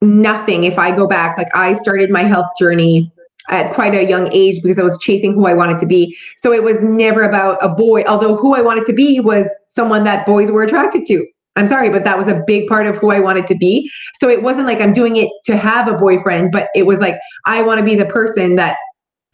nothing 0.00 0.64
if 0.64 0.78
I 0.78 0.94
go 0.94 1.06
back, 1.06 1.36
like 1.36 1.48
I 1.54 1.72
started 1.74 2.10
my 2.10 2.22
health 2.22 2.48
journey 2.58 3.12
at 3.48 3.72
quite 3.74 3.94
a 3.94 4.04
young 4.04 4.32
age 4.32 4.62
because 4.62 4.78
I 4.78 4.82
was 4.82 4.98
chasing 4.98 5.32
who 5.32 5.46
I 5.46 5.54
wanted 5.54 5.78
to 5.78 5.86
be. 5.86 6.16
So 6.36 6.52
it 6.52 6.62
was 6.62 6.84
never 6.84 7.22
about 7.22 7.58
a 7.60 7.68
boy, 7.68 8.04
although 8.04 8.36
who 8.36 8.54
I 8.54 8.60
wanted 8.60 8.84
to 8.86 8.92
be 8.92 9.20
was 9.20 9.48
someone 9.66 10.04
that 10.04 10.26
boys 10.26 10.50
were 10.50 10.62
attracted 10.62 11.06
to. 11.06 11.26
I'm 11.56 11.66
sorry, 11.66 11.90
but 11.90 12.04
that 12.04 12.16
was 12.16 12.28
a 12.28 12.42
big 12.46 12.68
part 12.68 12.86
of 12.86 12.96
who 12.96 13.10
I 13.10 13.18
wanted 13.18 13.46
to 13.48 13.54
be. 13.54 13.90
So 14.20 14.28
it 14.28 14.42
wasn't 14.42 14.66
like 14.66 14.80
I'm 14.80 14.92
doing 14.92 15.16
it 15.16 15.30
to 15.46 15.56
have 15.56 15.88
a 15.88 15.94
boyfriend, 15.94 16.52
but 16.52 16.68
it 16.74 16.84
was 16.84 17.00
like 17.00 17.18
I 17.44 17.62
want 17.62 17.78
to 17.78 17.84
be 17.84 17.96
the 17.96 18.06
person 18.06 18.56
that 18.56 18.76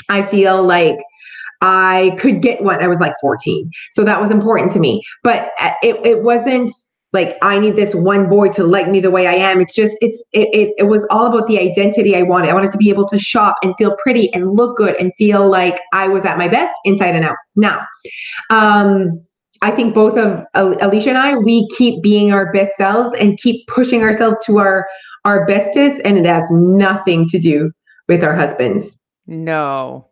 I 0.09 0.23
feel 0.23 0.63
like 0.63 0.99
I 1.61 2.17
could 2.19 2.43
get 2.43 2.63
one. 2.63 2.83
I 2.83 2.89
was 2.89 3.01
like 3.01 3.15
14. 3.21 3.71
So 3.91 4.05
that 4.05 4.21
was 4.21 4.31
important 4.31 4.73
to 4.73 4.79
me. 4.79 5.03
But 5.23 5.53
uh, 5.61 5.73
it, 5.83 5.97
it 6.07 6.23
wasn't 6.23 6.73
like 7.17 7.37
I 7.41 7.59
need 7.59 7.77
this 7.77 7.95
one 7.95 8.29
boy 8.29 8.49
to 8.51 8.63
like 8.63 8.89
me 8.89 9.01
the 9.01 9.11
way 9.11 9.27
I 9.27 9.33
am. 9.33 9.61
It's 9.61 9.75
just 9.75 9.95
it's 10.01 10.23
it, 10.33 10.49
it, 10.53 10.75
it 10.79 10.83
was 10.85 11.05
all 11.11 11.27
about 11.27 11.49
the 11.49 11.59
identity 11.59 12.15
I 12.15 12.23
wanted. 12.23 12.51
I 12.51 12.55
wanted 12.55 12.71
to 12.73 12.79
be 12.79 12.91
able 12.91 13.09
to 13.09 13.19
shop 13.19 13.57
and 13.63 13.75
feel 13.79 13.97
pretty 14.03 14.33
and 14.35 14.53
look 14.53 14.77
good 14.77 14.95
and 15.01 15.13
feel 15.17 15.49
like 15.49 15.81
I 15.95 16.07
was 16.07 16.27
at 16.27 16.37
my 16.37 16.47
best 16.47 16.75
inside 16.85 17.17
and 17.17 17.25
out. 17.25 17.37
Now, 17.57 17.87
um, 18.51 19.21
I 19.63 19.71
think 19.71 19.95
both 19.95 20.19
of 20.19 20.45
Alicia 20.55 21.09
and 21.09 21.19
I, 21.19 21.37
we 21.37 21.67
keep 21.77 22.03
being 22.03 22.33
our 22.33 22.53
best 22.53 22.77
selves 22.77 23.17
and 23.19 23.39
keep 23.39 23.67
pushing 23.67 24.03
ourselves 24.03 24.37
to 24.45 24.59
our 24.59 24.87
our 25.25 25.47
bestest, 25.47 26.03
and 26.05 26.19
it 26.19 26.27
has 26.27 26.49
nothing 26.53 27.27
to 27.31 27.39
do 27.39 27.73
with 28.09 28.23
our 28.23 28.37
husbands. 28.37 28.99
No, 29.27 30.07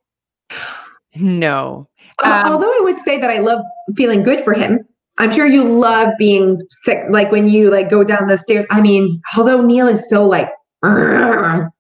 no. 1.15 1.87
Um, 2.23 2.53
Although 2.53 2.73
I 2.73 2.81
would 2.83 2.99
say 3.01 3.19
that 3.19 3.31
I 3.31 3.39
love 3.39 3.61
feeling 3.95 4.23
good 4.23 4.41
for 4.43 4.55
him. 4.55 4.81
I'm 5.19 5.31
sure 5.31 5.47
you 5.47 5.63
love 5.63 6.13
being 6.19 6.61
sick, 6.71 7.05
like 7.11 7.31
when 7.31 7.47
you 7.47 7.71
like 7.71 7.89
go 7.89 8.03
down 8.03 8.27
the 8.27 8.37
stairs. 8.37 8.65
I 8.71 8.81
mean, 8.81 9.21
although 9.37 9.61
Neil 9.61 9.87
is 9.87 10.09
so 10.09 10.27
like 10.27 10.51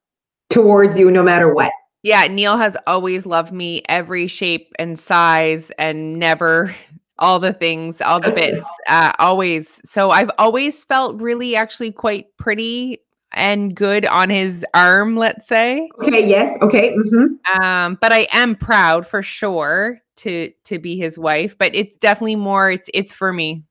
towards 0.50 0.98
you 0.98 1.10
no 1.10 1.22
matter 1.22 1.52
what. 1.52 1.72
Yeah, 2.02 2.26
Neil 2.26 2.56
has 2.58 2.76
always 2.86 3.26
loved 3.26 3.52
me 3.52 3.82
every 3.88 4.26
shape 4.28 4.72
and 4.78 4.98
size 4.98 5.72
and 5.78 6.18
never 6.18 6.74
all 7.18 7.40
the 7.40 7.52
things, 7.52 8.00
all 8.00 8.20
the 8.20 8.30
bits, 8.36 8.68
uh, 8.88 9.12
always. 9.18 9.80
So 9.84 10.10
I've 10.10 10.30
always 10.38 10.84
felt 10.84 11.20
really 11.20 11.56
actually 11.56 11.92
quite 11.92 12.26
pretty 12.36 13.00
and 13.32 13.74
good 13.74 14.06
on 14.06 14.30
his 14.30 14.64
arm, 14.74 15.16
let's 15.16 15.48
say. 15.48 15.88
Okay, 15.98 16.24
yes, 16.24 16.56
okay. 16.62 16.94
Mm-hmm. 16.94 17.62
Um, 17.62 17.98
but 18.00 18.12
I 18.12 18.28
am 18.32 18.54
proud 18.54 19.08
for 19.08 19.24
sure 19.24 20.00
to 20.24 20.50
to 20.64 20.78
be 20.78 20.96
his 20.96 21.18
wife, 21.18 21.56
but 21.58 21.74
it's 21.74 21.94
definitely 21.96 22.36
more 22.36 22.70
it's 22.70 22.90
it's 22.92 23.12
for 23.12 23.32
me. 23.32 23.64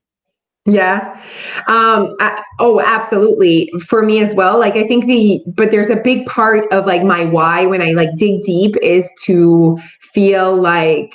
Yeah. 0.66 1.20
Um 1.68 2.16
I, 2.20 2.42
oh, 2.58 2.80
absolutely. 2.80 3.70
For 3.86 4.02
me 4.02 4.22
as 4.22 4.34
well. 4.34 4.58
Like 4.58 4.74
I 4.74 4.86
think 4.86 5.06
the 5.06 5.42
but 5.46 5.70
there's 5.70 5.90
a 5.90 5.96
big 5.96 6.26
part 6.26 6.72
of 6.72 6.86
like 6.86 7.02
my 7.02 7.24
why 7.24 7.66
when 7.66 7.82
I 7.82 7.92
like 7.92 8.16
dig 8.16 8.42
deep 8.42 8.76
is 8.78 9.10
to 9.24 9.78
feel 10.00 10.56
like 10.56 11.14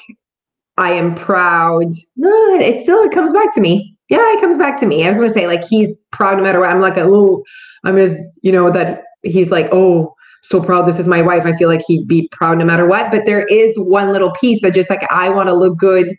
I 0.78 0.92
am 0.92 1.16
proud. 1.16 1.92
No, 2.16 2.60
it 2.60 2.80
still 2.82 3.02
it 3.04 3.12
comes 3.12 3.34
back 3.34 3.54
to 3.56 3.62
me. 3.62 3.96
Yeah, 4.10 4.34
it 4.34 4.40
comes 4.40 4.58
back 4.58 4.80
to 4.80 4.86
me. 4.86 5.04
I 5.04 5.10
was 5.10 5.18
gonna 5.18 5.30
say 5.30 5.48
like 5.48 5.64
he's 5.64 5.96
proud 6.12 6.38
no 6.38 6.44
matter 6.44 6.60
what. 6.60 6.70
I'm 6.70 6.82
like 6.82 6.98
a 6.98 7.06
little 7.06 7.44
I'm 7.84 7.96
just, 7.96 8.18
you 8.42 8.52
know, 8.52 8.72
that 8.72 9.04
he's 9.24 9.50
like, 9.50 9.70
oh, 9.72 10.14
so 10.44 10.62
proud 10.62 10.84
this 10.84 11.00
is 11.00 11.08
my 11.08 11.22
wife. 11.22 11.46
I 11.46 11.56
feel 11.56 11.70
like 11.70 11.82
he'd 11.88 12.08
be 12.08 12.28
proud 12.32 12.58
no 12.58 12.66
matter 12.66 12.86
what. 12.86 13.12
But 13.12 13.26
there 13.26 13.46
is 13.46 13.78
one 13.78 14.12
little 14.12 14.32
piece 14.32 14.62
that 14.62 14.74
just 14.74 14.90
like 14.90 15.06
I 15.12 15.30
want 15.30 15.50
to 15.50 15.54
look 15.54 15.78
good 15.78 16.16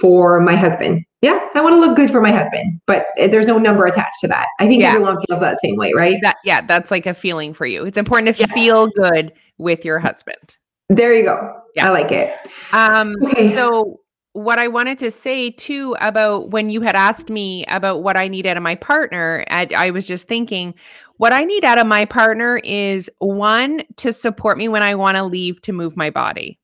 for 0.00 0.40
my 0.40 0.56
husband. 0.56 1.04
Yeah, 1.20 1.40
I 1.54 1.60
want 1.60 1.74
to 1.74 1.80
look 1.80 1.96
good 1.96 2.10
for 2.10 2.20
my 2.20 2.30
husband, 2.30 2.80
but 2.86 3.06
there's 3.16 3.46
no 3.46 3.58
number 3.58 3.86
attached 3.86 4.20
to 4.20 4.28
that. 4.28 4.46
I 4.60 4.68
think 4.68 4.82
yeah. 4.82 4.90
everyone 4.90 5.18
feels 5.26 5.40
that 5.40 5.58
same 5.60 5.76
way, 5.76 5.92
right? 5.94 6.18
That 6.22 6.36
yeah, 6.44 6.60
that's 6.60 6.92
like 6.92 7.06
a 7.06 7.14
feeling 7.14 7.52
for 7.52 7.66
you. 7.66 7.84
It's 7.84 7.98
important 7.98 8.36
to 8.36 8.40
yeah. 8.40 8.46
feel 8.54 8.86
good 8.86 9.32
with 9.58 9.84
your 9.84 9.98
husband. 9.98 10.56
There 10.88 11.12
you 11.12 11.24
go. 11.24 11.60
Yeah. 11.74 11.88
I 11.88 11.90
like 11.90 12.12
it. 12.12 12.34
Um, 12.72 13.16
okay. 13.24 13.48
So 13.52 14.00
what 14.32 14.58
I 14.58 14.68
wanted 14.68 14.98
to 15.00 15.10
say 15.10 15.50
too 15.50 15.96
about 16.00 16.50
when 16.50 16.70
you 16.70 16.80
had 16.80 16.94
asked 16.94 17.28
me 17.28 17.64
about 17.66 18.02
what 18.02 18.16
I 18.16 18.28
need 18.28 18.46
out 18.46 18.56
of 18.56 18.62
my 18.62 18.76
partner, 18.76 19.44
I, 19.50 19.68
I, 19.76 19.90
was 19.90 20.06
just 20.06 20.28
thinking, 20.28 20.74
what 21.18 21.32
I 21.32 21.44
need 21.44 21.64
out 21.64 21.78
of 21.78 21.86
my 21.86 22.04
partner 22.04 22.60
is 22.64 23.10
one 23.18 23.82
to 23.96 24.12
support 24.12 24.56
me 24.56 24.68
when 24.68 24.82
I 24.82 24.94
want 24.94 25.16
to 25.16 25.24
leave 25.24 25.60
to 25.62 25.72
move 25.72 25.96
my 25.96 26.10
body. 26.10 26.58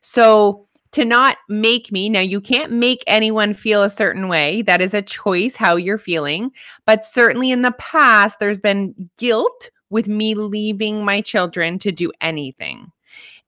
So 0.00 0.66
to 0.92 1.04
not 1.04 1.36
make 1.48 1.92
me, 1.92 2.08
now 2.08 2.20
you 2.20 2.40
can't 2.40 2.72
make 2.72 3.04
anyone 3.06 3.54
feel 3.54 3.82
a 3.82 3.90
certain 3.90 4.28
way. 4.28 4.62
That 4.62 4.80
is 4.80 4.92
a 4.92 5.02
choice 5.02 5.54
how 5.54 5.76
you're 5.76 5.98
feeling. 5.98 6.50
But 6.84 7.04
certainly 7.04 7.52
in 7.52 7.62
the 7.62 7.72
past, 7.72 8.40
there's 8.40 8.58
been 8.58 9.10
guilt 9.16 9.70
with 9.90 10.08
me 10.08 10.34
leaving 10.34 11.04
my 11.04 11.20
children 11.20 11.78
to 11.80 11.92
do 11.92 12.10
anything 12.20 12.90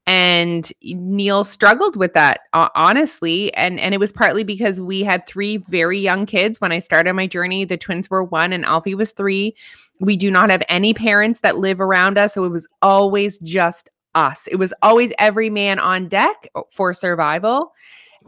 and 0.07 0.73
Neil 0.83 1.45
struggled 1.45 1.97
with 1.97 2.13
that 2.15 2.41
honestly 2.53 3.55
and 3.55 3.79
and 3.79 3.95
it 3.95 3.99
was 3.99 4.13
partly 4.13 4.43
because 4.43 4.81
we 4.81 5.03
had 5.03 5.27
three 5.27 5.59
very 5.59 6.01
young 6.01 6.27
kids. 6.27 6.61
When 6.61 6.73
I 6.73 6.81
started 6.81 7.15
my 7.15 7.27
journey 7.27 7.65
the 7.65 7.77
twins 7.77 8.11
were 8.11 8.25
1 8.25 8.53
and 8.53 8.65
Alfie 8.65 8.95
was 8.95 9.13
3 9.13 9.55
we 10.01 10.17
do 10.17 10.31
not 10.31 10.51
have 10.51 10.63
any 10.69 10.93
parents 10.93 11.41
that 11.41 11.59
live 11.59 11.81
around 11.81 12.19
us 12.19 12.35
so 12.35 12.45
it 12.45 12.49
was 12.49 12.67
always 12.83 13.39
just 13.39 13.91
us. 14.15 14.49
It 14.51 14.57
was 14.57 14.75
always 14.83 15.13
every 15.19 15.51
man 15.51 15.79
on 15.79 16.09
deck 16.09 16.49
uh, 16.55 16.63
for 16.71 16.93
survival. 16.93 17.73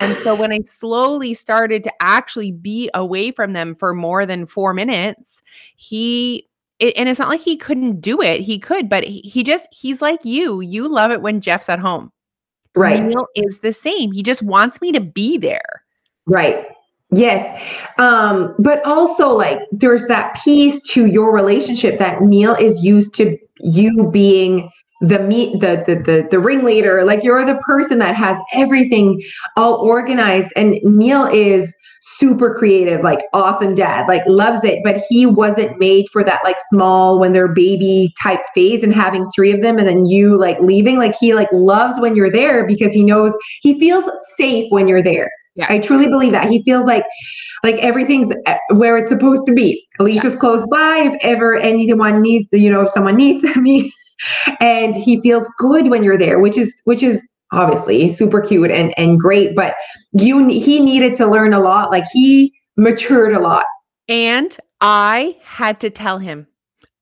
And 0.01 0.17
so 0.19 0.35
when 0.35 0.51
I 0.51 0.61
slowly 0.63 1.35
started 1.35 1.85
to 1.85 1.93
actually 2.01 2.51
be 2.51 2.91
away 2.95 3.31
from 3.31 3.53
them 3.53 3.77
for 3.77 3.95
more 3.95 4.27
than 4.27 4.47
4 4.47 4.75
minutes 4.75 5.43
he 5.77 6.49
it, 6.79 6.95
and 6.97 7.09
it's 7.09 7.19
not 7.19 7.29
like 7.29 7.41
he 7.41 7.57
couldn't 7.57 8.01
do 8.01 8.21
it. 8.21 8.41
He 8.41 8.59
could, 8.59 8.89
but 8.89 9.05
he, 9.05 9.21
he 9.21 9.43
just 9.43 9.69
he's 9.73 10.03
like 10.03 10.25
you. 10.25 10.61
You 10.61 10.89
love 10.89 11.11
it 11.11 11.23
when 11.23 11.41
Jeff's 11.41 11.69
at 11.69 11.79
home. 11.79 12.11
Right. 12.77 13.03
Neil 13.03 13.27
is 13.37 13.61
the 13.61 13.73
same. 13.73 14.13
He 14.13 14.23
just 14.23 14.43
wants 14.43 14.81
me 14.81 14.91
to 14.93 15.01
be 15.01 15.39
there. 15.39 15.85
Right. 16.27 16.67
Yes. 17.13 17.63
Um, 17.99 18.55
but 18.59 18.85
also 18.85 19.29
like 19.29 19.61
there's 19.71 20.07
that 20.07 20.41
piece 20.43 20.81
to 20.93 21.07
your 21.07 21.33
relationship 21.33 21.99
that 21.99 22.23
Neil 22.23 22.55
is 22.55 22.83
used 22.83 23.15
to 23.15 23.39
you 23.61 24.11
being 24.11 24.69
the 25.01 25.19
meet 25.21 25.61
the, 25.61 25.83
the 25.87 25.97
the 25.97 26.29
the 26.31 26.39
ringleader 26.39 27.05
like 27.05 27.23
you're 27.23 27.45
the 27.45 27.57
person 27.57 27.99
that 27.99 28.15
has 28.15 28.39
everything 28.55 29.23
all 29.57 29.75
organized 29.75 30.49
and 30.57 30.79
Neil 30.83 31.27
is 31.27 31.75
super 32.07 32.55
creative, 32.55 33.03
like 33.03 33.21
awesome 33.33 33.75
dad, 33.75 34.07
like 34.09 34.23
loves 34.27 34.63
it. 34.63 34.81
But 34.85 35.03
he 35.09 35.27
wasn't 35.27 35.79
made 35.79 36.07
for 36.13 36.23
that 36.23 36.41
like 36.45 36.57
small 36.69 37.19
when 37.19 37.33
they're 37.33 37.53
baby 37.53 38.15
type 38.23 38.41
phase 38.55 38.83
and 38.83 38.95
having 38.95 39.29
three 39.35 39.53
of 39.53 39.63
them 39.63 39.79
and 39.79 39.87
then 39.87 40.05
you 40.05 40.37
like 40.39 40.59
leaving. 40.61 40.99
Like 40.99 41.17
he 41.19 41.35
like 41.35 41.49
loves 41.53 41.99
when 41.99 42.15
you're 42.15 42.31
there 42.31 42.67
because 42.67 42.93
he 42.93 43.05
knows 43.05 43.33
he 43.63 43.79
feels 43.81 44.05
safe 44.37 44.71
when 44.71 44.87
you're 44.87 45.03
there. 45.03 45.31
Yeah. 45.57 45.67
I 45.69 45.79
truly 45.79 46.09
believe 46.09 46.33
that. 46.33 46.51
He 46.51 46.63
feels 46.65 46.85
like 46.85 47.05
like 47.63 47.77
everything's 47.77 48.33
uh, 48.47 48.57
where 48.71 48.97
it's 48.97 49.09
supposed 49.09 49.47
to 49.47 49.53
be. 49.53 49.87
Alicia's 49.99 50.35
yeah. 50.35 50.41
close 50.41 50.67
by 50.71 51.11
if 51.13 51.15
ever 51.23 51.57
anyone 51.57 52.21
needs, 52.21 52.49
you 52.53 52.71
know, 52.71 52.83
if 52.83 52.91
someone 52.91 53.17
needs 53.25 53.45
me. 53.57 53.93
and 54.61 54.95
he 54.95 55.21
feels 55.23 55.51
good 55.59 55.89
when 55.89 56.03
you're 56.03 56.19
there, 56.19 56.39
which 56.39 56.57
is 56.57 56.81
which 56.85 57.03
is 57.03 57.27
obviously 57.55 58.13
super 58.13 58.41
cute 58.41 58.71
and 58.71 58.93
and 58.99 59.19
great 59.19 59.55
but 59.55 59.75
you 60.13 60.47
he 60.49 60.81
needed 60.81 61.15
to 61.15 61.27
learn 61.27 61.53
a 61.53 61.61
lot 61.61 61.91
like 61.91 62.05
he 62.13 62.53
matured 62.77 63.33
a 63.33 63.41
lot. 63.41 63.67
And 64.09 64.57
i 64.81 65.37
had 65.43 65.81
to 65.81 65.91
tell 65.91 66.19
him 66.19 66.47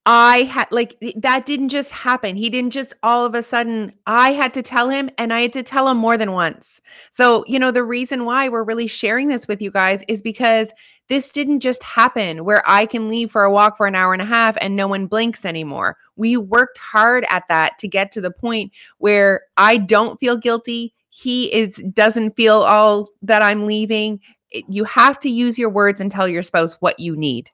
I 0.04 0.42
had 0.42 0.66
like 0.72 0.96
that 1.16 1.46
didn't 1.46 1.68
just 1.68 1.92
happen. 1.92 2.34
He 2.34 2.50
didn't 2.50 2.72
just 2.72 2.92
all 3.04 3.24
of 3.24 3.36
a 3.36 3.42
sudden, 3.42 3.92
I 4.06 4.32
had 4.32 4.52
to 4.54 4.62
tell 4.62 4.88
him 4.90 5.10
and 5.16 5.32
I 5.32 5.42
had 5.42 5.52
to 5.52 5.62
tell 5.62 5.88
him 5.88 5.96
more 5.96 6.16
than 6.18 6.32
once. 6.32 6.80
So, 7.12 7.44
you 7.46 7.56
know, 7.56 7.70
the 7.70 7.84
reason 7.84 8.24
why 8.24 8.48
we're 8.48 8.64
really 8.64 8.88
sharing 8.88 9.28
this 9.28 9.46
with 9.46 9.62
you 9.62 9.70
guys 9.70 10.02
is 10.08 10.20
because 10.20 10.72
this 11.08 11.30
didn't 11.30 11.60
just 11.60 11.84
happen 11.84 12.44
where 12.44 12.64
I 12.66 12.84
can 12.84 13.08
leave 13.08 13.30
for 13.30 13.44
a 13.44 13.52
walk 13.52 13.76
for 13.76 13.86
an 13.86 13.94
hour 13.94 14.12
and 14.12 14.22
a 14.22 14.26
half 14.26 14.56
and 14.60 14.74
no 14.74 14.88
one 14.88 15.06
blinks 15.06 15.44
anymore. 15.44 15.96
We 16.16 16.36
worked 16.36 16.78
hard 16.78 17.24
at 17.28 17.46
that 17.48 17.78
to 17.78 17.86
get 17.86 18.10
to 18.12 18.20
the 18.20 18.32
point 18.32 18.72
where 18.98 19.42
I 19.56 19.76
don't 19.76 20.18
feel 20.18 20.36
guilty. 20.36 20.94
He 21.10 21.52
is 21.54 21.76
doesn't 21.92 22.34
feel 22.34 22.62
all 22.62 23.10
that 23.22 23.42
I'm 23.42 23.66
leaving. 23.66 24.18
You 24.50 24.82
have 24.82 25.20
to 25.20 25.30
use 25.30 25.60
your 25.60 25.70
words 25.70 26.00
and 26.00 26.10
tell 26.10 26.26
your 26.26 26.42
spouse 26.42 26.72
what 26.80 26.98
you 26.98 27.14
need. 27.14 27.50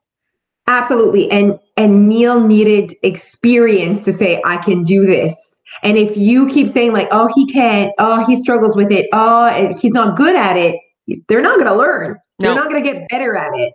Absolutely. 0.69 1.29
And 1.31 1.59
and 1.77 2.07
Neil 2.07 2.39
needed 2.39 2.95
experience 3.01 4.03
to 4.05 4.13
say, 4.13 4.41
I 4.45 4.57
can 4.57 4.83
do 4.83 5.05
this. 5.05 5.35
And 5.81 5.97
if 5.97 6.15
you 6.15 6.47
keep 6.47 6.67
saying 6.67 6.93
like, 6.93 7.07
oh, 7.11 7.29
he 7.33 7.47
can't, 7.47 7.91
oh, 7.99 8.23
he 8.25 8.35
struggles 8.35 8.75
with 8.75 8.91
it, 8.91 9.07
oh, 9.13 9.73
he's 9.79 9.93
not 9.93 10.15
good 10.15 10.35
at 10.35 10.57
it, 10.57 10.75
they're 11.27 11.41
not 11.41 11.55
going 11.55 11.67
to 11.67 11.75
learn. 11.75 12.17
No. 12.39 12.49
They're 12.49 12.55
not 12.55 12.69
going 12.69 12.83
to 12.83 12.91
get 12.91 13.07
better 13.09 13.35
at 13.35 13.51
it. 13.55 13.73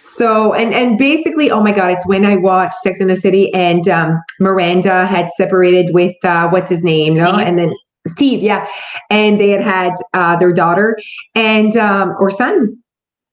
So 0.00 0.52
and 0.54 0.74
and 0.74 0.98
basically, 0.98 1.50
oh 1.50 1.62
my 1.62 1.72
god, 1.72 1.90
it's 1.90 2.06
when 2.06 2.24
I 2.24 2.36
watched 2.36 2.74
Sex 2.76 3.00
in 3.00 3.08
the 3.08 3.16
City 3.16 3.52
and 3.54 3.86
um, 3.88 4.22
Miranda 4.40 5.06
had 5.06 5.28
separated 5.36 5.92
with 5.94 6.14
uh, 6.24 6.48
what's 6.48 6.68
his 6.68 6.82
name, 6.82 7.14
no, 7.14 7.32
and 7.32 7.58
then 7.58 7.74
Steve, 8.06 8.42
yeah, 8.42 8.68
and 9.10 9.40
they 9.40 9.50
had 9.50 9.62
had 9.62 9.92
uh, 10.12 10.36
their 10.36 10.52
daughter 10.52 10.98
and 11.34 11.76
um, 11.76 12.14
or 12.18 12.30
son. 12.30 12.76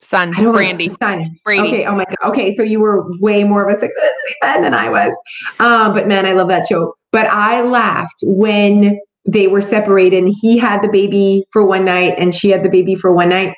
Son, 0.01 0.33
I 0.35 0.41
don't 0.41 0.53
Brandy, 0.53 0.87
know, 0.87 0.95
son. 1.01 1.37
Brady. 1.43 1.67
Okay. 1.67 1.85
Oh 1.85 1.95
my 1.95 2.05
god. 2.05 2.29
Okay, 2.29 2.55
so 2.55 2.63
you 2.63 2.79
were 2.79 3.05
way 3.19 3.43
more 3.43 3.67
of 3.67 3.75
a 3.75 3.79
Sex 3.79 3.93
and 3.95 4.07
the 4.07 4.13
City 4.23 4.35
fan 4.41 4.61
than 4.61 4.73
I 4.73 4.89
was. 4.89 5.15
Um, 5.59 5.93
but 5.93 6.07
man, 6.07 6.25
I 6.25 6.31
love 6.31 6.47
that 6.47 6.67
show. 6.67 6.93
But 7.11 7.27
I 7.27 7.61
laughed 7.61 8.23
when 8.23 8.99
they 9.25 9.47
were 9.47 9.61
separated 9.61 10.23
and 10.23 10.33
he 10.41 10.57
had 10.57 10.81
the 10.81 10.89
baby 10.89 11.43
for 11.51 11.65
one 11.65 11.85
night 11.85 12.15
and 12.17 12.33
she 12.33 12.49
had 12.49 12.63
the 12.63 12.69
baby 12.69 12.95
for 12.95 13.11
one 13.11 13.29
night 13.29 13.53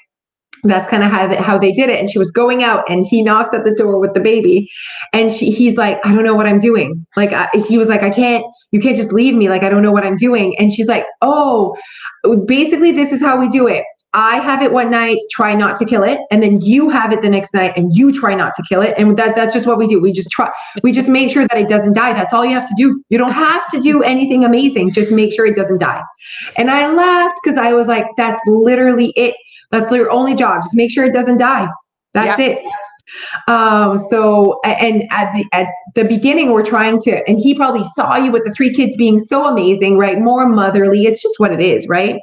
that's 0.63 0.87
kind 0.87 1.03
of 1.03 1.09
how, 1.09 1.27
they, 1.27 1.35
how 1.37 1.57
they 1.57 1.71
did 1.71 1.89
it 1.89 1.99
and 1.99 2.09
she 2.09 2.19
was 2.19 2.31
going 2.31 2.61
out 2.61 2.83
and 2.89 3.05
he 3.05 3.21
knocks 3.21 3.53
at 3.53 3.63
the 3.63 3.73
door 3.73 3.97
with 3.99 4.13
the 4.13 4.19
baby 4.19 4.69
and 5.13 5.31
she, 5.31 5.49
he's 5.49 5.75
like 5.75 5.99
i 6.05 6.13
don't 6.13 6.23
know 6.23 6.35
what 6.35 6.45
i'm 6.45 6.59
doing 6.59 7.05
like 7.15 7.31
I, 7.33 7.49
he 7.67 7.77
was 7.77 7.87
like 7.87 8.03
i 8.03 8.09
can't 8.09 8.45
you 8.71 8.79
can't 8.79 8.95
just 8.95 9.11
leave 9.11 9.33
me 9.33 9.49
like 9.49 9.63
i 9.63 9.69
don't 9.69 9.81
know 9.81 9.91
what 9.91 10.05
i'm 10.05 10.17
doing 10.17 10.55
and 10.59 10.71
she's 10.71 10.87
like 10.87 11.05
oh 11.21 11.75
basically 12.45 12.91
this 12.91 13.11
is 13.11 13.21
how 13.21 13.39
we 13.39 13.47
do 13.49 13.67
it 13.67 13.83
I 14.13 14.41
have 14.41 14.61
it 14.61 14.73
one 14.73 14.91
night, 14.91 15.19
try 15.29 15.53
not 15.53 15.77
to 15.77 15.85
kill 15.85 16.03
it, 16.03 16.19
and 16.31 16.43
then 16.43 16.59
you 16.59 16.89
have 16.89 17.13
it 17.13 17.21
the 17.21 17.29
next 17.29 17.53
night 17.53 17.73
and 17.77 17.95
you 17.95 18.11
try 18.11 18.35
not 18.35 18.53
to 18.55 18.63
kill 18.67 18.81
it. 18.81 18.93
And 18.97 19.17
that 19.17 19.35
that's 19.37 19.53
just 19.53 19.65
what 19.65 19.77
we 19.77 19.87
do. 19.87 20.01
We 20.01 20.11
just 20.11 20.29
try 20.29 20.51
we 20.83 20.91
just 20.91 21.07
make 21.07 21.29
sure 21.29 21.47
that 21.47 21.57
it 21.57 21.69
doesn't 21.69 21.93
die. 21.93 22.13
That's 22.13 22.33
all 22.33 22.45
you 22.45 22.53
have 22.53 22.67
to 22.67 22.75
do. 22.75 23.01
You 23.09 23.17
don't 23.17 23.31
have 23.31 23.67
to 23.69 23.79
do 23.79 24.03
anything 24.03 24.43
amazing. 24.43 24.91
Just 24.91 25.11
make 25.11 25.31
sure 25.33 25.45
it 25.45 25.55
doesn't 25.55 25.77
die. 25.77 26.01
And 26.57 26.69
I 26.69 26.91
laughed 26.91 27.39
because 27.43 27.57
I 27.57 27.73
was 27.73 27.87
like, 27.87 28.05
that's 28.17 28.41
literally 28.47 29.13
it. 29.15 29.35
That's 29.71 29.89
your 29.91 30.11
only 30.11 30.35
job. 30.35 30.61
Just 30.63 30.75
make 30.75 30.91
sure 30.91 31.05
it 31.05 31.13
doesn't 31.13 31.37
die. 31.37 31.67
That's 32.13 32.37
Yeah. 32.37 32.47
it. 32.47 32.65
Um, 33.47 33.97
so 34.09 34.59
and 34.63 35.03
at 35.11 35.33
the 35.33 35.45
at 35.53 35.67
the 35.95 36.03
beginning 36.03 36.51
we're 36.51 36.65
trying 36.65 36.99
to 37.01 37.27
and 37.27 37.39
he 37.39 37.55
probably 37.55 37.83
saw 37.95 38.15
you 38.15 38.31
with 38.31 38.45
the 38.45 38.51
three 38.51 38.73
kids 38.73 38.95
being 38.95 39.19
so 39.19 39.45
amazing, 39.45 39.97
right? 39.97 40.19
More 40.19 40.47
motherly. 40.47 41.05
It's 41.05 41.21
just 41.21 41.39
what 41.39 41.51
it 41.51 41.59
is, 41.59 41.87
right? 41.87 42.19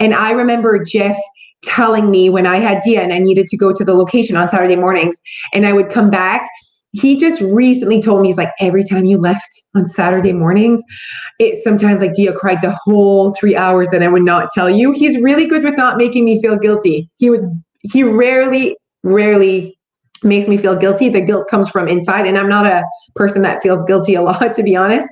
And 0.00 0.14
I 0.14 0.30
remember 0.30 0.82
Jeff 0.84 1.18
telling 1.62 2.10
me 2.10 2.30
when 2.30 2.46
I 2.46 2.56
had 2.56 2.82
Dia 2.82 3.02
and 3.02 3.12
I 3.12 3.18
needed 3.18 3.46
to 3.48 3.56
go 3.56 3.72
to 3.72 3.84
the 3.84 3.94
location 3.94 4.36
on 4.36 4.48
Saturday 4.48 4.76
mornings 4.76 5.20
and 5.52 5.66
I 5.66 5.72
would 5.72 5.90
come 5.90 6.10
back. 6.10 6.48
He 6.92 7.16
just 7.16 7.40
recently 7.40 8.00
told 8.00 8.22
me 8.22 8.28
he's 8.28 8.38
like 8.38 8.52
every 8.60 8.82
time 8.82 9.04
you 9.04 9.18
left 9.18 9.48
on 9.74 9.84
Saturday 9.86 10.32
mornings, 10.32 10.82
it 11.38 11.56
sometimes 11.62 12.00
like 12.00 12.14
Dia 12.14 12.32
cried 12.32 12.62
the 12.62 12.70
whole 12.70 13.34
three 13.34 13.54
hours 13.54 13.90
and 13.92 14.02
I 14.02 14.08
would 14.08 14.22
not 14.22 14.50
tell 14.52 14.70
you. 14.70 14.92
He's 14.92 15.18
really 15.18 15.46
good 15.46 15.64
with 15.64 15.76
not 15.76 15.98
making 15.98 16.24
me 16.24 16.40
feel 16.40 16.56
guilty. 16.56 17.10
He 17.16 17.28
would 17.28 17.42
he 17.82 18.02
rarely, 18.02 18.76
rarely 19.02 19.77
makes 20.22 20.48
me 20.48 20.56
feel 20.56 20.76
guilty. 20.76 21.08
The 21.08 21.20
guilt 21.20 21.48
comes 21.48 21.68
from 21.68 21.88
inside, 21.88 22.26
and 22.26 22.36
I'm 22.38 22.48
not 22.48 22.66
a 22.66 22.84
person 23.14 23.42
that 23.42 23.62
feels 23.62 23.82
guilty 23.84 24.14
a 24.14 24.22
lot, 24.28 24.54
to 24.54 24.62
be 24.62 24.74
honest. 24.76 25.08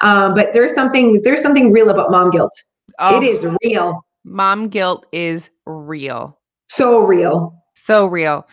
Um, 0.00 0.34
but 0.34 0.52
there's 0.52 0.74
something 0.74 1.20
there's 1.22 1.42
something 1.42 1.72
real 1.72 1.90
about 1.90 2.10
mom 2.10 2.30
guilt. 2.30 2.52
Oh, 2.98 3.20
It 3.22 3.26
is 3.26 3.46
real, 3.62 4.04
mom 4.24 4.68
guilt 4.68 5.06
is 5.12 5.50
real. 5.66 6.38
so 6.68 7.00
real. 7.00 7.54
So 7.74 8.06
real. 8.06 8.46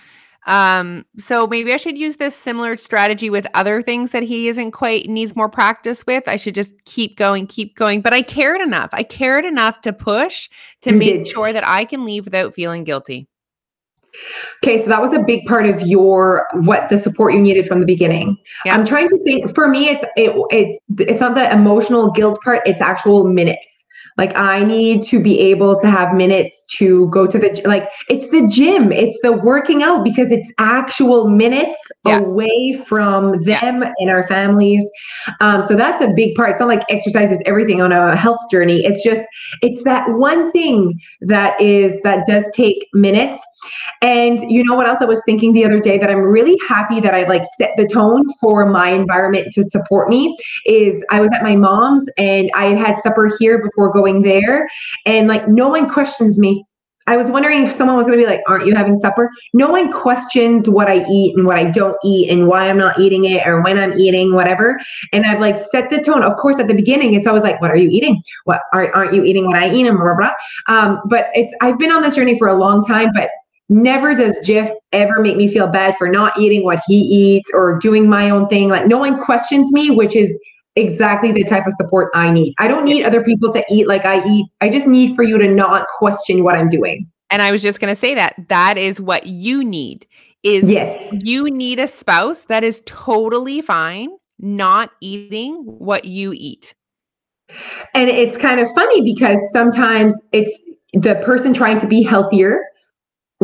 Um, 0.47 1.05
so 1.17 1.47
maybe 1.47 1.73
I 1.73 1.77
should 1.77 1.97
use 1.97 2.17
this 2.17 2.35
similar 2.35 2.77
strategy 2.77 3.31
with 3.31 3.47
other 3.55 3.81
things 3.81 4.11
that 4.11 4.21
he 4.21 4.47
isn't 4.47 4.73
quite 4.73 5.09
needs 5.09 5.35
more 5.35 5.49
practice 5.49 6.05
with. 6.05 6.27
I 6.27 6.37
should 6.37 6.53
just 6.53 6.71
keep 6.85 7.17
going, 7.17 7.47
keep 7.47 7.75
going. 7.75 8.01
But 8.01 8.13
I 8.13 8.21
cared 8.21 8.61
enough. 8.61 8.91
I 8.93 9.01
cared 9.01 9.43
enough 9.45 9.81
to 9.81 9.91
push 9.91 10.47
to 10.83 10.91
You 10.91 10.97
make 10.97 11.23
did. 11.23 11.27
sure 11.29 11.51
that 11.51 11.65
I 11.65 11.83
can 11.85 12.05
leave 12.05 12.25
without 12.25 12.53
feeling 12.53 12.83
guilty. 12.83 13.27
Okay, 14.63 14.81
so 14.81 14.89
that 14.89 15.01
was 15.01 15.13
a 15.13 15.19
big 15.19 15.45
part 15.45 15.65
of 15.65 15.81
your 15.81 16.47
what 16.53 16.89
the 16.89 16.97
support 16.97 17.33
you 17.33 17.39
needed 17.39 17.67
from 17.67 17.79
the 17.79 17.85
beginning. 17.85 18.37
Yeah. 18.65 18.73
I'm 18.73 18.85
trying 18.85 19.09
to 19.09 19.17
think. 19.23 19.53
For 19.53 19.67
me, 19.67 19.89
it's 19.89 20.03
it, 20.15 20.31
it's 20.51 20.85
it's 20.99 21.21
not 21.21 21.35
the 21.35 21.51
emotional 21.51 22.11
guilt 22.11 22.39
part. 22.43 22.61
It's 22.65 22.81
actual 22.81 23.27
minutes. 23.27 23.83
Like 24.17 24.35
I 24.37 24.63
need 24.63 25.03
to 25.07 25.21
be 25.21 25.37
able 25.41 25.77
to 25.81 25.87
have 25.87 26.13
minutes 26.13 26.65
to 26.77 27.09
go 27.09 27.27
to 27.27 27.37
the 27.37 27.61
like 27.65 27.89
it's 28.07 28.29
the 28.29 28.47
gym, 28.47 28.93
it's 28.93 29.17
the 29.21 29.33
working 29.33 29.83
out 29.83 30.05
because 30.05 30.31
it's 30.31 30.51
actual 30.57 31.27
minutes 31.27 31.77
Yeah. 32.05 32.19
away 32.19 32.81
from 32.87 33.35
Yeah. 33.41 33.59
them 33.59 33.83
and 33.99 34.09
our 34.09 34.25
families. 34.27 34.89
Um, 35.41 35.61
so 35.61 35.75
that's 35.75 36.01
a 36.01 36.07
big 36.15 36.33
part. 36.35 36.51
It's 36.51 36.59
not 36.61 36.69
like 36.69 36.83
exercise 36.89 37.29
is 37.29 37.41
everything 37.45 37.81
on 37.81 37.91
a 37.91 38.15
health 38.15 38.39
journey. 38.49 38.85
It's 38.85 39.03
just 39.03 39.25
it's 39.61 39.83
that 39.83 40.07
one 40.11 40.49
thing 40.51 40.97
that 41.21 41.59
is 41.59 41.99
that 42.03 42.25
does 42.25 42.45
take 42.53 42.87
minutes. 42.93 43.37
And 44.01 44.39
you 44.51 44.63
know 44.63 44.75
what 44.75 44.87
else 44.87 44.99
I 45.01 45.05
was 45.05 45.21
thinking 45.25 45.53
the 45.53 45.65
other 45.65 45.79
day 45.79 45.97
that 45.97 46.09
I'm 46.09 46.21
really 46.21 46.57
happy 46.67 46.99
that 46.99 47.13
I 47.13 47.27
like 47.27 47.43
set 47.57 47.71
the 47.77 47.87
tone 47.87 48.23
for 48.39 48.65
my 48.65 48.89
environment 48.89 49.51
to 49.53 49.63
support 49.63 50.09
me 50.09 50.35
is 50.65 51.03
I 51.09 51.21
was 51.21 51.29
at 51.33 51.43
my 51.43 51.55
mom's 51.55 52.05
and 52.17 52.49
I 52.55 52.65
had 52.65 52.77
had 52.77 52.99
supper 52.99 53.31
here 53.39 53.61
before 53.61 53.91
going 53.91 54.21
there 54.21 54.67
and 55.05 55.27
like 55.27 55.47
no 55.47 55.69
one 55.69 55.89
questions 55.89 56.37
me. 56.37 56.65
I 57.07 57.17
was 57.17 57.27
wondering 57.27 57.63
if 57.63 57.71
someone 57.71 57.97
was 57.97 58.07
going 58.07 58.17
to 58.17 58.25
be 58.25 58.29
like, 58.29 58.41
"Aren't 58.47 58.65
you 58.65 58.73
having 58.73 58.95
supper?" 58.95 59.29
No 59.53 59.69
one 59.69 59.91
questions 59.91 60.67
what 60.67 60.89
I 60.89 61.05
eat 61.07 61.37
and 61.37 61.45
what 61.45 61.55
I 61.55 61.65
don't 61.65 61.95
eat 62.03 62.31
and 62.31 62.47
why 62.47 62.67
I'm 62.67 62.77
not 62.77 62.99
eating 62.99 63.25
it 63.25 63.45
or 63.45 63.61
when 63.61 63.77
I'm 63.77 63.93
eating 63.93 64.33
whatever. 64.33 64.79
And 65.13 65.23
I've 65.25 65.39
like 65.39 65.57
set 65.57 65.89
the 65.89 66.01
tone. 66.01 66.23
Of 66.23 66.35
course, 66.37 66.57
at 66.57 66.67
the 66.67 66.73
beginning, 66.73 67.13
it's 67.13 67.27
always 67.27 67.43
like, 67.43 67.61
"What 67.61 67.69
are 67.69 67.75
you 67.75 67.89
eating? 67.89 68.21
What 68.45 68.61
are, 68.73 68.91
aren't 68.95 69.13
you 69.13 69.23
eating 69.23 69.45
what 69.45 69.55
I 69.55 69.71
eat?" 69.71 69.85
and 69.85 69.97
blah 69.97 70.15
blah. 70.15 70.15
blah. 70.15 70.75
Um, 70.75 71.01
but 71.05 71.27
it's 71.35 71.53
I've 71.61 71.77
been 71.77 71.91
on 71.91 72.01
this 72.01 72.15
journey 72.15 72.39
for 72.39 72.47
a 72.47 72.55
long 72.55 72.83
time, 72.83 73.09
but 73.13 73.29
never 73.69 74.15
does 74.15 74.37
Jeff 74.43 74.71
ever 74.91 75.21
make 75.21 75.37
me 75.37 75.47
feel 75.47 75.67
bad 75.67 75.97
for 75.97 76.07
not 76.07 76.37
eating 76.37 76.63
what 76.63 76.81
he 76.87 76.97
eats 76.97 77.49
or 77.53 77.79
doing 77.79 78.07
my 78.07 78.29
own 78.29 78.47
thing. 78.47 78.69
Like 78.69 78.87
no 78.87 78.97
one 78.97 79.21
questions 79.23 79.71
me, 79.71 79.91
which 79.91 80.15
is 80.15 80.37
exactly 80.75 81.31
the 81.31 81.43
type 81.43 81.65
of 81.65 81.73
support 81.73 82.11
I 82.13 82.31
need. 82.31 82.53
I 82.59 82.67
don't 82.67 82.85
need 82.85 83.03
other 83.03 83.23
people 83.23 83.51
to 83.53 83.63
eat 83.69 83.87
like 83.87 84.05
I 84.05 84.25
eat. 84.27 84.47
I 84.61 84.69
just 84.69 84.87
need 84.87 85.15
for 85.15 85.23
you 85.23 85.37
to 85.37 85.47
not 85.47 85.87
question 85.97 86.43
what 86.43 86.55
I'm 86.55 86.67
doing. 86.67 87.09
And 87.29 87.41
I 87.41 87.51
was 87.51 87.61
just 87.61 87.79
going 87.79 87.91
to 87.91 87.99
say 87.99 88.13
that 88.15 88.35
that 88.49 88.77
is 88.77 89.01
what 89.01 89.25
you 89.25 89.63
need 89.63 90.05
is 90.43 90.69
Yes. 90.69 91.13
you 91.23 91.49
need 91.49 91.79
a 91.79 91.87
spouse 91.87 92.43
that 92.43 92.63
is 92.63 92.83
totally 92.85 93.61
fine 93.61 94.09
not 94.37 94.91
eating 95.01 95.55
what 95.65 96.05
you 96.05 96.33
eat. 96.35 96.73
And 97.93 98.09
it's 98.09 98.37
kind 98.37 98.59
of 98.59 98.69
funny 98.73 99.01
because 99.01 99.39
sometimes 99.51 100.15
it's 100.33 100.59
the 100.93 101.15
person 101.25 101.53
trying 101.53 101.79
to 101.79 101.87
be 101.87 102.03
healthier 102.03 102.61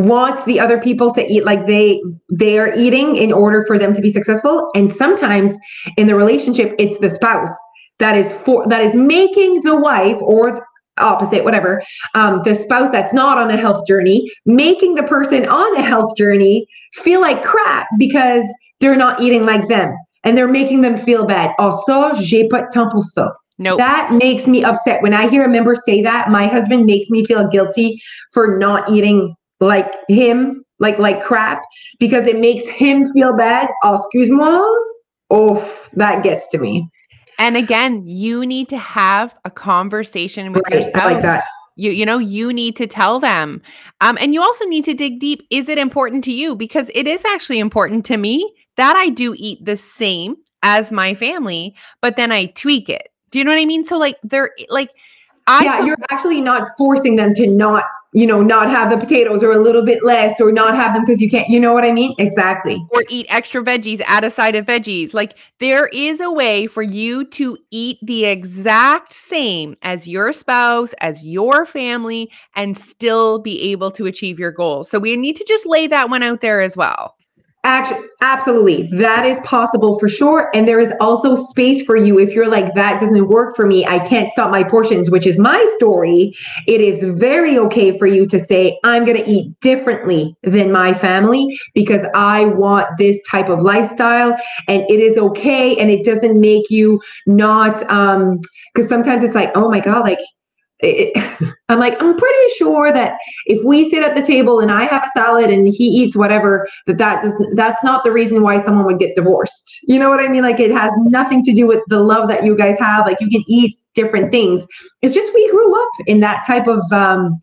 wants 0.05 0.43
the 0.45 0.59
other 0.59 0.79
people 0.79 1.13
to 1.13 1.25
eat 1.31 1.43
like 1.45 1.65
they 1.67 2.01
they 2.29 2.59
are 2.59 2.73
eating 2.75 3.15
in 3.15 3.31
order 3.31 3.63
for 3.65 3.77
them 3.77 3.93
to 3.93 4.01
be 4.01 4.11
successful 4.11 4.69
and 4.75 4.89
sometimes 4.89 5.55
in 5.97 6.07
the 6.07 6.15
relationship 6.15 6.73
it's 6.79 6.97
the 6.99 7.09
spouse 7.09 7.51
that 7.99 8.17
is 8.17 8.31
for 8.31 8.67
that 8.67 8.81
is 8.81 8.95
making 8.95 9.61
the 9.61 9.75
wife 9.75 10.17
or 10.21 10.65
opposite 10.97 11.43
whatever 11.43 11.81
um, 12.15 12.41
the 12.43 12.53
spouse 12.53 12.89
that's 12.91 13.13
not 13.13 13.37
on 13.37 13.49
a 13.49 13.57
health 13.57 13.85
journey 13.87 14.29
making 14.45 14.95
the 14.95 15.03
person 15.03 15.47
on 15.47 15.75
a 15.77 15.81
health 15.81 16.15
journey 16.17 16.65
feel 16.93 17.21
like 17.21 17.43
crap 17.43 17.87
because 17.97 18.43
they're 18.79 18.95
not 18.95 19.21
eating 19.21 19.45
like 19.45 19.67
them 19.67 19.95
and 20.23 20.37
they're 20.37 20.47
making 20.47 20.81
them 20.81 20.97
feel 20.97 21.25
bad 21.25 21.51
also 21.59 22.13
j'ai 22.15 22.47
pas 22.47 22.61
de 22.63 22.69
temps 22.71 22.91
pour 22.91 23.03
ça 23.03 23.31
Nope. 23.61 23.77
that 23.77 24.11
makes 24.13 24.47
me 24.47 24.63
upset. 24.63 25.03
When 25.03 25.13
I 25.13 25.27
hear 25.29 25.43
a 25.45 25.47
member 25.47 25.75
say 25.75 26.01
that, 26.01 26.31
my 26.31 26.47
husband 26.47 26.87
makes 26.87 27.11
me 27.11 27.23
feel 27.23 27.47
guilty 27.47 28.01
for 28.33 28.57
not 28.57 28.89
eating 28.89 29.35
like 29.61 29.93
him, 30.09 30.65
like 30.79 30.99
like 30.99 31.23
crap, 31.23 31.61
because 31.99 32.25
it 32.27 32.39
makes 32.39 32.67
him 32.67 33.07
feel 33.13 33.33
bad. 33.35 33.69
Oh, 33.83 33.95
excuse 33.95 34.29
moi. 34.29 34.61
Oh, 35.29 35.87
that 35.93 36.23
gets 36.23 36.47
to 36.49 36.57
me. 36.57 36.89
and 37.39 37.55
again, 37.57 38.03
you 38.05 38.45
need 38.45 38.67
to 38.69 38.77
have 38.77 39.33
a 39.45 39.49
conversation 39.51 40.51
with 40.53 40.63
your 40.69 40.79
Right. 40.81 40.87
spouse. 40.87 41.03
I 41.03 41.13
like 41.13 41.21
that. 41.23 41.43
You 41.77 41.91
you 41.91 42.05
know, 42.05 42.17
you 42.17 42.51
need 42.51 42.75
to 42.75 42.85
tell 42.87 43.19
them. 43.19 43.61
Um 44.01 44.17
and 44.19 44.33
you 44.33 44.41
also 44.41 44.65
need 44.65 44.83
to 44.85 44.93
dig 44.93 45.19
deep. 45.19 45.47
Is 45.49 45.69
it 45.69 45.77
important 45.77 46.23
to 46.25 46.33
you? 46.33 46.55
Because 46.55 46.91
it 46.93 47.07
is 47.07 47.23
actually 47.25 47.59
important 47.59 48.05
to 48.07 48.17
me 48.17 48.53
that 48.77 48.95
I 48.97 49.09
do 49.09 49.33
eat 49.37 49.63
the 49.63 49.77
same 49.77 50.35
as 50.63 50.91
my 50.91 51.13
family, 51.15 51.73
but 52.01 52.15
then 52.17 52.31
I 52.31 52.47
tweak 52.47 52.89
it. 52.89 53.07
Do 53.31 53.39
you 53.39 53.45
know 53.45 53.51
what 53.51 53.59
I 53.61 53.65
mean? 53.65 53.83
So 53.85 53.97
like 53.97 54.17
they're 54.23 54.51
like 54.69 54.89
I 55.47 55.63
yeah, 55.63 55.85
you're 55.85 55.97
actually 56.11 56.41
not 56.41 56.67
forcing 56.77 57.15
them 57.15 57.33
to 57.35 57.47
not, 57.47 57.85
you 58.13 58.27
know, 58.27 58.41
not 58.41 58.69
have 58.69 58.89
the 58.89 58.97
potatoes 58.97 59.41
or 59.41 59.51
a 59.51 59.57
little 59.57 59.85
bit 59.85 60.03
less 60.03 60.41
or 60.41 60.51
not 60.51 60.75
have 60.75 60.93
them 60.93 61.05
because 61.05 61.21
you 61.21 61.29
can't. 61.29 61.49
You 61.49 61.59
know 61.59 61.73
what 61.73 61.85
I 61.85 61.91
mean? 61.91 62.13
Exactly. 62.17 62.85
or 62.89 63.05
eat 63.09 63.25
extra 63.29 63.63
veggies, 63.63 64.01
add 64.05 64.23
a 64.23 64.29
side 64.29 64.55
of 64.55 64.65
veggies. 64.65 65.13
Like 65.13 65.37
there 65.59 65.87
is 65.87 66.19
a 66.19 66.31
way 66.31 66.67
for 66.67 66.83
you 66.83 67.23
to 67.25 67.57
eat 67.71 67.99
the 68.01 68.25
exact 68.25 69.13
same 69.13 69.77
as 69.81 70.07
your 70.07 70.33
spouse, 70.33 70.93
as 70.99 71.25
your 71.25 71.65
family, 71.65 72.29
and 72.55 72.75
still 72.75 73.39
be 73.39 73.61
able 73.71 73.91
to 73.91 74.07
achieve 74.07 74.39
your 74.39 74.51
goals. 74.51 74.89
So 74.89 74.99
we 74.99 75.15
need 75.15 75.37
to 75.37 75.45
just 75.47 75.65
lay 75.65 75.87
that 75.87 76.09
one 76.09 76.23
out 76.23 76.41
there 76.41 76.61
as 76.61 76.75
well. 76.75 77.15
Actually, 77.63 78.07
absolutely. 78.21 78.87
That 78.97 79.23
is 79.23 79.39
possible 79.41 79.99
for 79.99 80.09
sure. 80.09 80.49
And 80.55 80.67
there 80.67 80.79
is 80.79 80.91
also 80.99 81.35
space 81.35 81.83
for 81.83 81.95
you 81.95 82.17
if 82.17 82.33
you're 82.33 82.47
like, 82.47 82.73
that 82.73 82.99
doesn't 82.99 83.27
work 83.27 83.55
for 83.55 83.67
me. 83.67 83.85
I 83.85 83.99
can't 83.99 84.31
stop 84.31 84.49
my 84.49 84.63
portions, 84.63 85.11
which 85.11 85.27
is 85.27 85.37
my 85.37 85.63
story. 85.77 86.35
It 86.65 86.81
is 86.81 87.03
very 87.19 87.59
okay 87.59 87.99
for 87.99 88.07
you 88.07 88.25
to 88.27 88.39
say, 88.43 88.79
I'm 88.83 89.05
going 89.05 89.23
to 89.23 89.29
eat 89.29 89.59
differently 89.59 90.35
than 90.41 90.71
my 90.71 90.91
family 90.91 91.59
because 91.75 92.01
I 92.15 92.45
want 92.45 92.97
this 92.97 93.19
type 93.29 93.47
of 93.47 93.61
lifestyle. 93.61 94.35
And 94.67 94.81
it 94.89 94.99
is 94.99 95.15
okay. 95.17 95.77
And 95.77 95.91
it 95.91 96.03
doesn't 96.03 96.41
make 96.41 96.71
you 96.71 96.99
not, 97.27 97.83
um, 97.91 98.39
because 98.73 98.89
sometimes 98.89 99.21
it's 99.21 99.35
like, 99.35 99.51
oh 99.53 99.69
my 99.69 99.81
God, 99.81 100.01
like 100.01 100.19
it, 100.81 101.53
I'm 101.69 101.79
like, 101.79 102.01
I'm 102.01 102.17
pretty 102.17 102.53
sure 102.57 102.91
that 102.91 103.17
if 103.45 103.63
we 103.63 103.89
sit 103.89 104.03
at 104.03 104.15
the 104.15 104.21
table 104.21 104.59
and 104.59 104.71
I 104.71 104.83
have 104.85 105.03
a 105.03 105.09
salad 105.09 105.49
and 105.49 105.67
he 105.67 105.85
eats 105.85 106.15
whatever, 106.15 106.67
that 106.85 106.97
that 106.97 107.23
does 107.23 107.37
that's 107.55 107.83
not 107.83 108.03
the 108.03 108.11
reason 108.11 108.41
why 108.41 108.61
someone 108.61 108.85
would 108.85 108.99
get 108.99 109.15
divorced. 109.15 109.79
You 109.83 109.99
know 109.99 110.09
what 110.09 110.19
I 110.19 110.27
mean? 110.27 110.43
Like 110.43 110.59
it 110.59 110.71
has 110.71 110.93
nothing 110.97 111.43
to 111.43 111.53
do 111.53 111.67
with 111.67 111.79
the 111.87 111.99
love 111.99 112.27
that 112.27 112.43
you 112.43 112.57
guys 112.57 112.77
have. 112.79 113.05
Like 113.05 113.21
you 113.21 113.29
can 113.29 113.43
eat 113.47 113.75
different 113.93 114.31
things. 114.31 114.65
It's 115.01 115.13
just 115.13 115.33
we 115.33 115.49
grew 115.49 115.81
up 115.81 115.91
in 116.07 116.19
that 116.21 116.45
type 116.45 116.67
of, 116.67 116.91
um, 116.91 117.37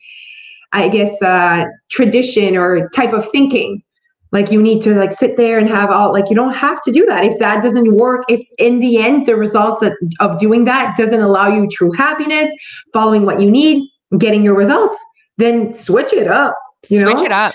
I 0.72 0.88
guess, 0.88 1.20
uh, 1.22 1.64
tradition 1.90 2.57
or 2.57 2.90
type 2.90 3.12
of 3.12 3.31
thinking 3.31 3.83
like 4.33 4.51
you 4.51 4.61
need 4.61 4.83
to 4.83 4.95
like 4.95 5.12
sit 5.12 5.37
there 5.37 5.59
and 5.59 5.69
have 5.69 5.91
all 5.91 6.12
like 6.12 6.29
you 6.29 6.37
don't 6.37 6.55
have 6.55 6.83
to 6.83 6.93
do 6.93 7.07
that 7.07 7.25
if 7.25 7.38
that 7.38 7.62
doesn't 7.62 7.95
work 7.95 8.25
if 8.29 8.47
in 8.59 8.81
the 8.81 8.99
end 8.99 9.27
the 9.27 9.37
results 9.37 9.81
that 9.81 9.95
of 10.21 10.38
doing 10.38 10.64
that 10.64 10.97
doesn't 10.97 11.21
allow 11.21 11.49
you 11.49 11.69
true 11.69 11.93
happiness 11.93 12.53
following 12.93 13.25
what 13.25 13.41
you 13.41 13.51
need 13.51 13.88
getting 14.19 14.43
your 14.43 14.55
results 14.55 14.99
then 15.37 15.73
switch 15.73 16.12
it 16.12 16.29
up 16.29 16.55
you 16.88 17.01
switch 17.01 17.17
know? 17.17 17.25
it 17.25 17.33
up 17.33 17.55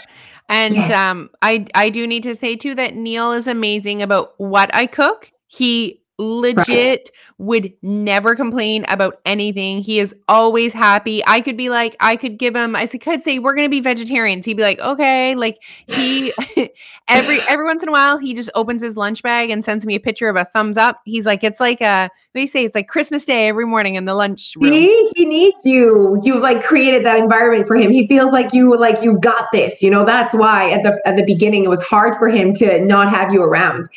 and 0.50 0.76
Yes. 0.76 0.92
um 0.92 1.30
i 1.42 1.66
i 1.76 1.90
do 1.90 2.06
need 2.06 2.24
to 2.24 2.36
say 2.36 2.56
too 2.56 2.76
that 2.76 2.96
neil 2.96 3.32
is 3.32 3.48
amazing 3.48 4.02
about 4.02 4.34
what 4.38 4.74
i 4.74 4.86
cook 4.86 5.32
he 5.48 6.02
legit 6.20 7.10
would 7.38 7.74
never 7.82 8.36
complain 8.36 8.86
about 8.88 9.20
anything. 9.26 9.80
He 9.80 10.00
is 10.00 10.16
always 10.28 10.74
happy. 10.74 11.24
I 11.26 11.42
could 11.42 11.58
be 11.58 11.70
like 11.70 11.96
i 12.00 12.16
could 12.16 12.38
give 12.38 12.56
him 12.56 12.76
i 12.76 12.86
could 12.86 13.24
say 13.24 13.40
we're 13.40 13.56
gonna 13.56 13.70
be 13.70 13.80
vegetarians. 13.80 14.46
He'd 14.46 14.58
be 14.58 14.64
like 14.64 14.80
okay. 14.80 15.36
Like 15.36 15.58
he 15.88 16.34
every 17.08 17.40
every 17.50 17.66
once 17.66 17.84
in 17.84 17.90
a 17.90 17.92
while 17.92 18.18
he 18.18 18.34
just 18.34 18.50
opens 18.56 18.82
his 18.82 18.96
lunch 18.96 19.24
bag 19.24 19.50
and 19.50 19.64
sends 19.64 19.86
me 19.86 19.96
a 19.96 20.00
picture 20.00 20.30
of 20.30 20.36
a 20.36 20.46
thumbs 20.46 20.78
up. 20.78 21.02
He's 21.06 21.26
like 21.26 21.44
it's 21.44 21.60
like 21.60 21.82
a 21.82 22.04
what 22.04 22.40
do 22.40 22.42
you 22.42 22.48
say? 22.48 22.64
It's 22.64 22.76
like 22.76 22.88
christmas 22.88 23.26
day 23.26 23.48
every 23.48 23.66
morning 23.66 23.96
in 23.96 24.06
the 24.06 24.14
lunch 24.14 24.54
room 24.56 24.72
See, 24.72 25.10
he 25.16 25.26
needs 25.26 25.66
you. 25.66 26.20
You've 26.24 26.42
like 26.42 26.64
created 26.64 27.06
that 27.06 27.18
environment 27.18 27.68
for 27.68 27.76
him. 27.76 27.92
He 27.92 28.08
feels 28.08 28.32
like 28.32 28.54
you 28.54 28.78
like 28.78 29.02
you've 29.02 29.22
got 29.22 29.52
this. 29.52 29.82
You 29.82 29.90
know, 29.90 30.06
that's 30.06 30.34
why 30.34 30.72
at 30.72 30.84
the 30.84 31.02
at 31.06 31.16
the 31.16 31.26
beginning 31.26 31.64
it 31.64 31.70
was 31.70 31.82
hard 31.82 32.16
for 32.18 32.30
him 32.30 32.54
to 32.56 32.80
not 32.86 33.10
have 33.10 33.34
you 33.34 33.42
around. 33.42 33.90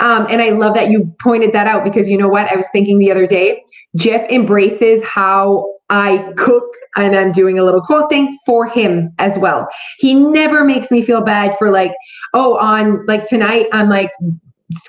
Um, 0.00 0.26
and 0.30 0.42
I 0.42 0.50
love 0.50 0.74
that 0.74 0.90
you 0.90 1.14
pointed 1.18 1.52
that 1.52 1.59
out 1.66 1.84
because 1.84 2.08
you 2.08 2.16
know 2.16 2.28
what? 2.28 2.50
I 2.50 2.56
was 2.56 2.68
thinking 2.70 2.98
the 2.98 3.10
other 3.10 3.26
day, 3.26 3.62
Jeff 3.96 4.28
embraces 4.30 5.02
how 5.04 5.74
I 5.90 6.32
cook, 6.36 6.64
and 6.96 7.16
I'm 7.16 7.32
doing 7.32 7.58
a 7.58 7.64
little 7.64 7.80
quote 7.80 8.08
thing 8.08 8.38
for 8.46 8.66
him 8.66 9.12
as 9.18 9.36
well. 9.38 9.68
He 9.98 10.14
never 10.14 10.64
makes 10.64 10.90
me 10.90 11.02
feel 11.02 11.20
bad 11.20 11.56
for 11.58 11.70
like, 11.70 11.92
oh, 12.32 12.56
on 12.58 13.04
like 13.06 13.26
tonight, 13.26 13.66
I'm 13.72 13.88
like 13.88 14.10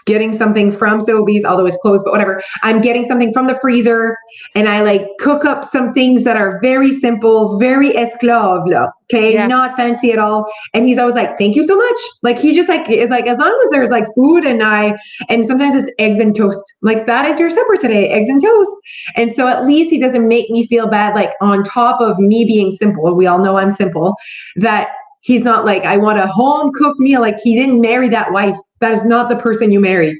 getting 0.06 0.34
something 0.34 0.72
from 0.72 1.00
Sobeys, 1.00 1.44
although 1.44 1.66
it's 1.66 1.78
closed, 1.78 2.04
but 2.04 2.12
whatever. 2.12 2.42
I'm 2.64 2.82
getting 2.82 3.04
something 3.04 3.34
from 3.34 3.48
the 3.48 3.58
freezer 3.60 4.18
and 4.56 4.68
I 4.70 4.82
like 4.82 5.08
cook 5.20 5.46
up 5.46 5.66
some 5.66 5.94
things 5.94 6.24
that 6.24 6.38
are 6.38 6.60
very 6.62 6.92
simple, 6.92 7.58
very 7.58 7.90
esclave, 7.94 8.64
okay, 9.12 9.34
Yeah. 9.34 9.48
not 9.48 9.76
fancy 9.76 10.12
at 10.12 10.20
all. 10.20 10.46
And 10.74 10.86
he's 10.86 10.98
always 10.98 11.16
like, 11.16 11.38
"Thank 11.38 11.56
you 11.56 11.64
so 11.64 11.76
much." 11.76 11.98
Like 12.24 12.40
he 12.40 12.56
just 12.56 12.70
like 12.70 12.90
is 12.90 13.10
like 13.10 13.28
as 13.28 13.38
long 13.38 13.60
as 13.64 13.70
there's 13.72 13.90
like 13.90 14.06
food 14.16 14.46
and 14.46 14.64
I 14.64 14.98
and 15.30 15.46
sometimes 15.46 15.76
it's 15.76 15.92
eggs 16.00 16.20
and 16.20 16.36
toast. 16.36 16.64
Like 16.82 17.06
that 17.08 17.26
is 17.30 17.40
your 17.40 17.50
supper 17.50 17.78
today, 17.78 18.10
eggs 18.10 18.30
and 18.30 18.42
toast. 18.42 18.72
And 19.16 19.34
so 19.34 19.48
at 19.48 19.66
least 19.66 19.90
he 19.90 20.00
doesn't 20.00 20.28
make 20.28 20.50
me 20.50 20.66
feel 20.68 20.88
bad 20.88 21.16
like 21.16 21.34
on 21.42 21.64
top 21.64 22.00
of 22.02 22.20
me 22.20 22.46
being 22.46 22.72
simple. 22.72 23.14
We 23.16 23.28
all 23.28 23.40
know 23.40 23.58
I'm 23.58 23.72
simple 23.72 24.16
that 24.58 24.90
he's 25.22 25.44
not 25.44 25.66
like 25.66 25.84
I 25.84 25.98
want 25.98 26.20
a 26.20 26.28
home 26.28 26.72
cooked 26.74 27.00
meal 27.00 27.22
like 27.22 27.40
he 27.40 27.56
didn't 27.56 27.82
marry 27.82 28.10
that 28.10 28.32
wife. 28.32 28.58
That 28.80 28.92
is 28.92 29.06
not 29.06 29.30
the 29.30 29.38
person 29.38 29.72
you 29.72 29.80
married. 29.80 30.18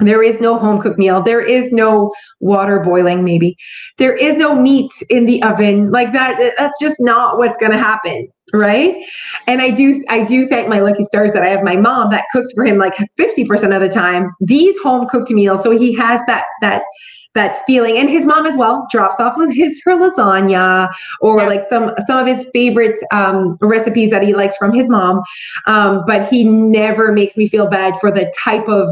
There 0.00 0.22
is 0.22 0.40
no 0.40 0.58
home 0.58 0.80
cooked 0.80 0.98
meal. 0.98 1.22
There 1.22 1.42
is 1.42 1.72
no 1.72 2.12
water 2.40 2.80
boiling, 2.80 3.22
maybe. 3.22 3.56
There 3.98 4.14
is 4.14 4.36
no 4.36 4.54
meat 4.54 4.90
in 5.10 5.26
the 5.26 5.42
oven. 5.42 5.90
Like 5.90 6.12
that, 6.12 6.54
that's 6.56 6.78
just 6.80 6.96
not 6.98 7.38
what's 7.38 7.58
gonna 7.58 7.78
happen. 7.78 8.28
Right. 8.52 9.04
And 9.46 9.60
I 9.60 9.70
do 9.70 10.02
I 10.08 10.24
do 10.24 10.48
thank 10.48 10.68
my 10.68 10.80
lucky 10.80 11.04
stars 11.04 11.32
that 11.32 11.42
I 11.42 11.50
have 11.50 11.62
my 11.62 11.76
mom 11.76 12.10
that 12.10 12.24
cooks 12.32 12.50
for 12.52 12.64
him 12.64 12.78
like 12.78 12.94
50% 13.18 13.74
of 13.74 13.80
the 13.80 13.88
time, 13.88 14.34
these 14.40 14.76
home 14.80 15.06
cooked 15.06 15.30
meals. 15.30 15.62
So 15.62 15.70
he 15.70 15.94
has 15.94 16.24
that 16.26 16.46
that 16.62 16.82
that 17.34 17.64
feeling. 17.66 17.96
And 17.96 18.10
his 18.10 18.26
mom 18.26 18.46
as 18.46 18.56
well 18.56 18.86
drops 18.90 19.20
off 19.20 19.36
his 19.52 19.80
her 19.84 19.92
lasagna 19.92 20.92
or 21.20 21.38
Yeah. 21.38 21.48
like 21.48 21.64
some 21.64 21.92
some 22.06 22.18
of 22.18 22.26
his 22.26 22.48
favorite 22.52 22.98
um, 23.12 23.56
recipes 23.60 24.10
that 24.10 24.22
he 24.22 24.34
likes 24.34 24.56
from 24.56 24.72
his 24.72 24.88
mom. 24.88 25.22
Um, 25.66 26.02
but 26.06 26.28
he 26.28 26.44
never 26.44 27.12
makes 27.12 27.36
me 27.36 27.48
feel 27.48 27.68
bad 27.68 27.98
for 28.00 28.10
the 28.10 28.32
type 28.42 28.68
of 28.68 28.88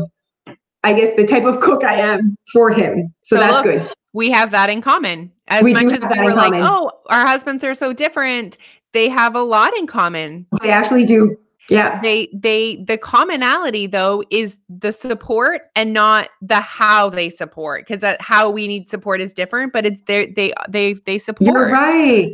I 0.85 0.93
guess 0.95 1.15
the 1.17 1.27
type 1.27 1.45
of 1.45 1.61
cook 1.61 1.83
I 1.85 1.97
am 1.97 2.37
for 2.53 2.71
him. 2.71 3.13
So, 3.23 3.37
So 3.37 3.41
that's 3.41 3.53
look, 3.55 3.65
good. 3.65 3.93
we 4.13 4.31
have 4.31 4.53
that 4.53 4.71
in 4.71 4.81
common. 4.81 5.33
As 5.49 5.63
We 5.65 5.73
much 5.73 5.87
as 5.93 6.01
we 6.09 6.21
were 6.21 6.35
like, 6.35 6.53
common. 6.53 6.63
oh, 6.63 6.93
our 7.09 7.27
husbands 7.27 7.65
are 7.65 7.75
so 7.75 7.93
different, 7.93 8.59
they 8.93 9.09
have 9.09 9.35
a 9.35 9.43
lot 9.43 9.77
in 9.77 9.87
common. 9.87 10.47
I 10.61 10.69
actually 10.69 11.05
do. 11.05 11.37
Yeah. 11.69 12.01
They 12.01 12.29
they 12.33 12.83
the 12.87 12.97
commonality 12.97 13.87
though 13.87 14.25
is 14.31 14.59
the 14.69 14.91
support 14.91 15.63
and 15.77 15.93
not 15.93 16.31
the 16.41 16.61
how 16.61 17.11
they 17.11 17.29
support 17.29 17.87
because 17.87 18.01
that 18.01 18.21
how 18.23 18.51
we 18.51 18.67
need 18.67 18.89
support 18.89 19.21
is 19.21 19.35
different, 19.35 19.73
but 19.73 19.85
it's 19.85 20.01
their 20.03 20.27
they 20.27 20.55
they 20.69 20.95
they 20.95 21.19
support. 21.19 21.55
You're 21.55 21.71
right. 21.71 22.33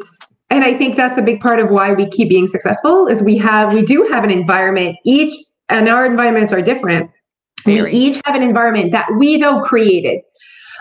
And 0.50 0.62
I 0.62 0.76
think 0.76 0.94
that's 0.94 1.18
a 1.18 1.22
big 1.22 1.40
part 1.40 1.58
of 1.58 1.70
why 1.70 1.92
we 1.92 2.08
keep 2.08 2.28
being 2.28 2.46
successful 2.46 3.08
is 3.08 3.22
we 3.22 3.36
have 3.38 3.72
we 3.72 3.82
do 3.82 4.04
have 4.04 4.22
an 4.22 4.30
environment 4.30 4.96
each 5.04 5.34
and 5.68 5.88
our 5.88 6.06
environments 6.06 6.52
are 6.52 6.62
different. 6.62 7.10
Very. 7.64 7.90
We 7.90 7.98
each 7.98 8.20
have 8.24 8.36
an 8.36 8.42
environment 8.42 8.92
that 8.92 9.08
we 9.18 9.36
though 9.38 9.62
created. 9.62 10.22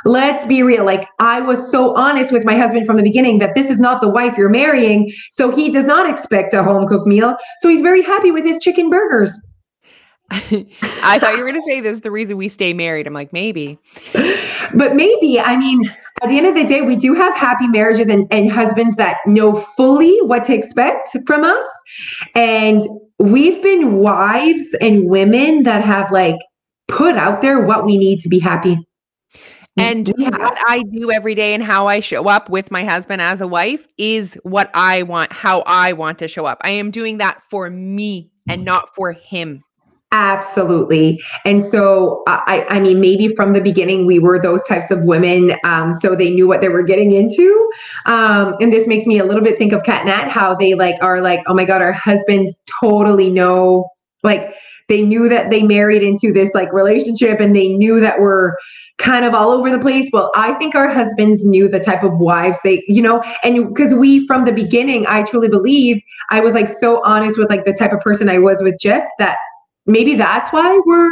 Let's 0.05 0.45
be 0.45 0.63
real. 0.63 0.85
Like 0.85 1.07
I 1.19 1.39
was 1.39 1.69
so 1.71 1.95
honest 1.95 2.31
with 2.31 2.45
my 2.45 2.57
husband 2.57 2.85
from 2.85 2.97
the 2.97 3.03
beginning 3.03 3.39
that 3.39 3.55
this 3.55 3.69
is 3.69 3.79
not 3.79 4.01
the 4.01 4.09
wife 4.09 4.37
you're 4.37 4.49
marrying. 4.49 5.11
So 5.31 5.51
he 5.51 5.69
does 5.69 5.85
not 5.85 6.09
expect 6.09 6.53
a 6.53 6.63
home 6.63 6.87
cooked 6.87 7.07
meal. 7.07 7.37
So 7.59 7.69
he's 7.69 7.81
very 7.81 8.01
happy 8.01 8.31
with 8.31 8.45
his 8.45 8.59
chicken 8.59 8.89
burgers. 8.89 9.31
I 10.31 11.19
thought 11.19 11.33
you 11.35 11.43
were 11.43 11.47
gonna 11.47 11.61
say 11.61 11.79
this 11.81 11.95
is 11.95 12.01
the 12.01 12.11
reason 12.11 12.37
we 12.37 12.49
stay 12.49 12.73
married. 12.73 13.07
I'm 13.07 13.13
like, 13.13 13.33
maybe. 13.33 13.77
but 14.73 14.95
maybe 14.95 15.39
i 15.39 15.55
mean 15.55 15.85
at 16.21 16.29
the 16.29 16.37
end 16.37 16.47
of 16.47 16.55
the 16.55 16.65
day 16.65 16.81
we 16.81 16.95
do 16.95 17.13
have 17.13 17.35
happy 17.35 17.67
marriages 17.67 18.07
and, 18.07 18.27
and 18.31 18.51
husbands 18.51 18.95
that 18.95 19.17
know 19.25 19.55
fully 19.77 20.17
what 20.23 20.43
to 20.43 20.53
expect 20.53 21.15
from 21.25 21.43
us 21.43 21.65
and 22.35 22.87
we've 23.19 23.61
been 23.61 23.95
wives 23.97 24.75
and 24.81 25.05
women 25.05 25.63
that 25.63 25.83
have 25.83 26.11
like 26.11 26.39
put 26.87 27.15
out 27.15 27.41
there 27.41 27.61
what 27.61 27.85
we 27.85 27.97
need 27.97 28.19
to 28.19 28.29
be 28.29 28.39
happy 28.39 28.77
And 29.77 30.11
We 30.17 30.25
what 30.25 30.57
I 30.67 30.83
do 30.91 31.11
every 31.11 31.35
day 31.35 31.53
and 31.53 31.63
how 31.63 31.87
I 31.87 31.99
show 31.99 32.27
up 32.27 32.49
with 32.49 32.69
my 32.69 32.83
husband 32.83 33.21
as 33.21 33.41
a 33.41 33.47
wife 33.47 33.87
is 33.97 34.37
what 34.43 34.69
I 34.73 35.03
want, 35.03 35.33
how 35.33 35.63
I 35.65 35.93
want 35.93 36.19
to 36.19 36.27
show 36.27 36.45
up. 36.45 36.59
I 36.61 36.69
am 36.71 36.91
doing 36.91 37.17
that 37.17 37.41
for 37.49 37.69
me 37.69 38.29
and 38.47 38.63
not 38.63 38.93
for 38.93 39.13
him. 39.13 39.63
Absolutely. 40.11 41.19
And 41.43 41.65
so, 41.65 42.21
I, 42.27 42.67
I 42.69 42.79
mean, 42.79 43.01
maybe 43.01 43.29
from 43.29 43.53
the 43.53 43.61
beginning, 43.61 44.05
we 44.05 44.19
were 44.19 44.39
those 44.39 44.61
types 44.65 44.91
of 44.91 45.01
women. 45.01 45.55
Um, 45.63 45.91
so 45.91 46.15
they 46.15 46.29
knew 46.29 46.47
what 46.47 46.61
they 46.61 46.69
were 46.69 46.83
getting 46.83 47.13
into. 47.13 47.71
Um, 48.05 48.53
and 48.59 48.71
this 48.71 48.85
makes 48.85 49.07
me 49.07 49.17
a 49.17 49.25
little 49.25 49.43
bit 49.43 49.57
think 49.57 49.73
of 49.73 49.81
Cat 49.83 50.05
Nat, 50.05 50.29
how 50.29 50.53
they 50.53 50.75
like 50.75 50.97
are 51.01 51.19
like, 51.19 51.41
oh 51.47 51.55
my 51.55 51.65
God, 51.65 51.81
our 51.81 51.93
husbands 51.93 52.61
totally 52.79 53.31
know, 53.31 53.89
like, 54.21 54.53
they 54.89 55.01
knew 55.01 55.29
that 55.29 55.49
they 55.49 55.63
married 55.63 56.03
into 56.03 56.33
this 56.33 56.53
like 56.53 56.71
relationship 56.73 57.39
and 57.39 57.55
they 57.55 57.69
knew 57.69 58.01
that 58.01 58.19
we're 58.19 58.53
kind 59.03 59.25
of 59.25 59.33
all 59.33 59.51
over 59.51 59.69
the 59.69 59.79
place. 59.79 60.09
Well, 60.11 60.31
I 60.35 60.53
think 60.55 60.75
our 60.75 60.89
husbands 60.89 61.45
knew 61.45 61.67
the 61.67 61.79
type 61.79 62.03
of 62.03 62.19
wives 62.19 62.57
they, 62.63 62.83
you 62.87 63.01
know, 63.01 63.21
and 63.43 63.67
because 63.67 63.93
we 63.93 64.25
from 64.25 64.45
the 64.45 64.53
beginning, 64.53 65.05
I 65.07 65.23
truly 65.23 65.49
believe 65.49 66.01
I 66.31 66.39
was 66.39 66.53
like 66.53 66.69
so 66.69 67.03
honest 67.03 67.37
with 67.37 67.49
like 67.49 67.65
the 67.65 67.73
type 67.73 67.91
of 67.91 67.99
person 67.99 68.29
I 68.29 68.39
was 68.39 68.61
with 68.61 68.79
Jeff 68.79 69.07
that 69.19 69.37
maybe 69.85 70.15
that's 70.15 70.51
why 70.51 70.79
we're 70.85 71.11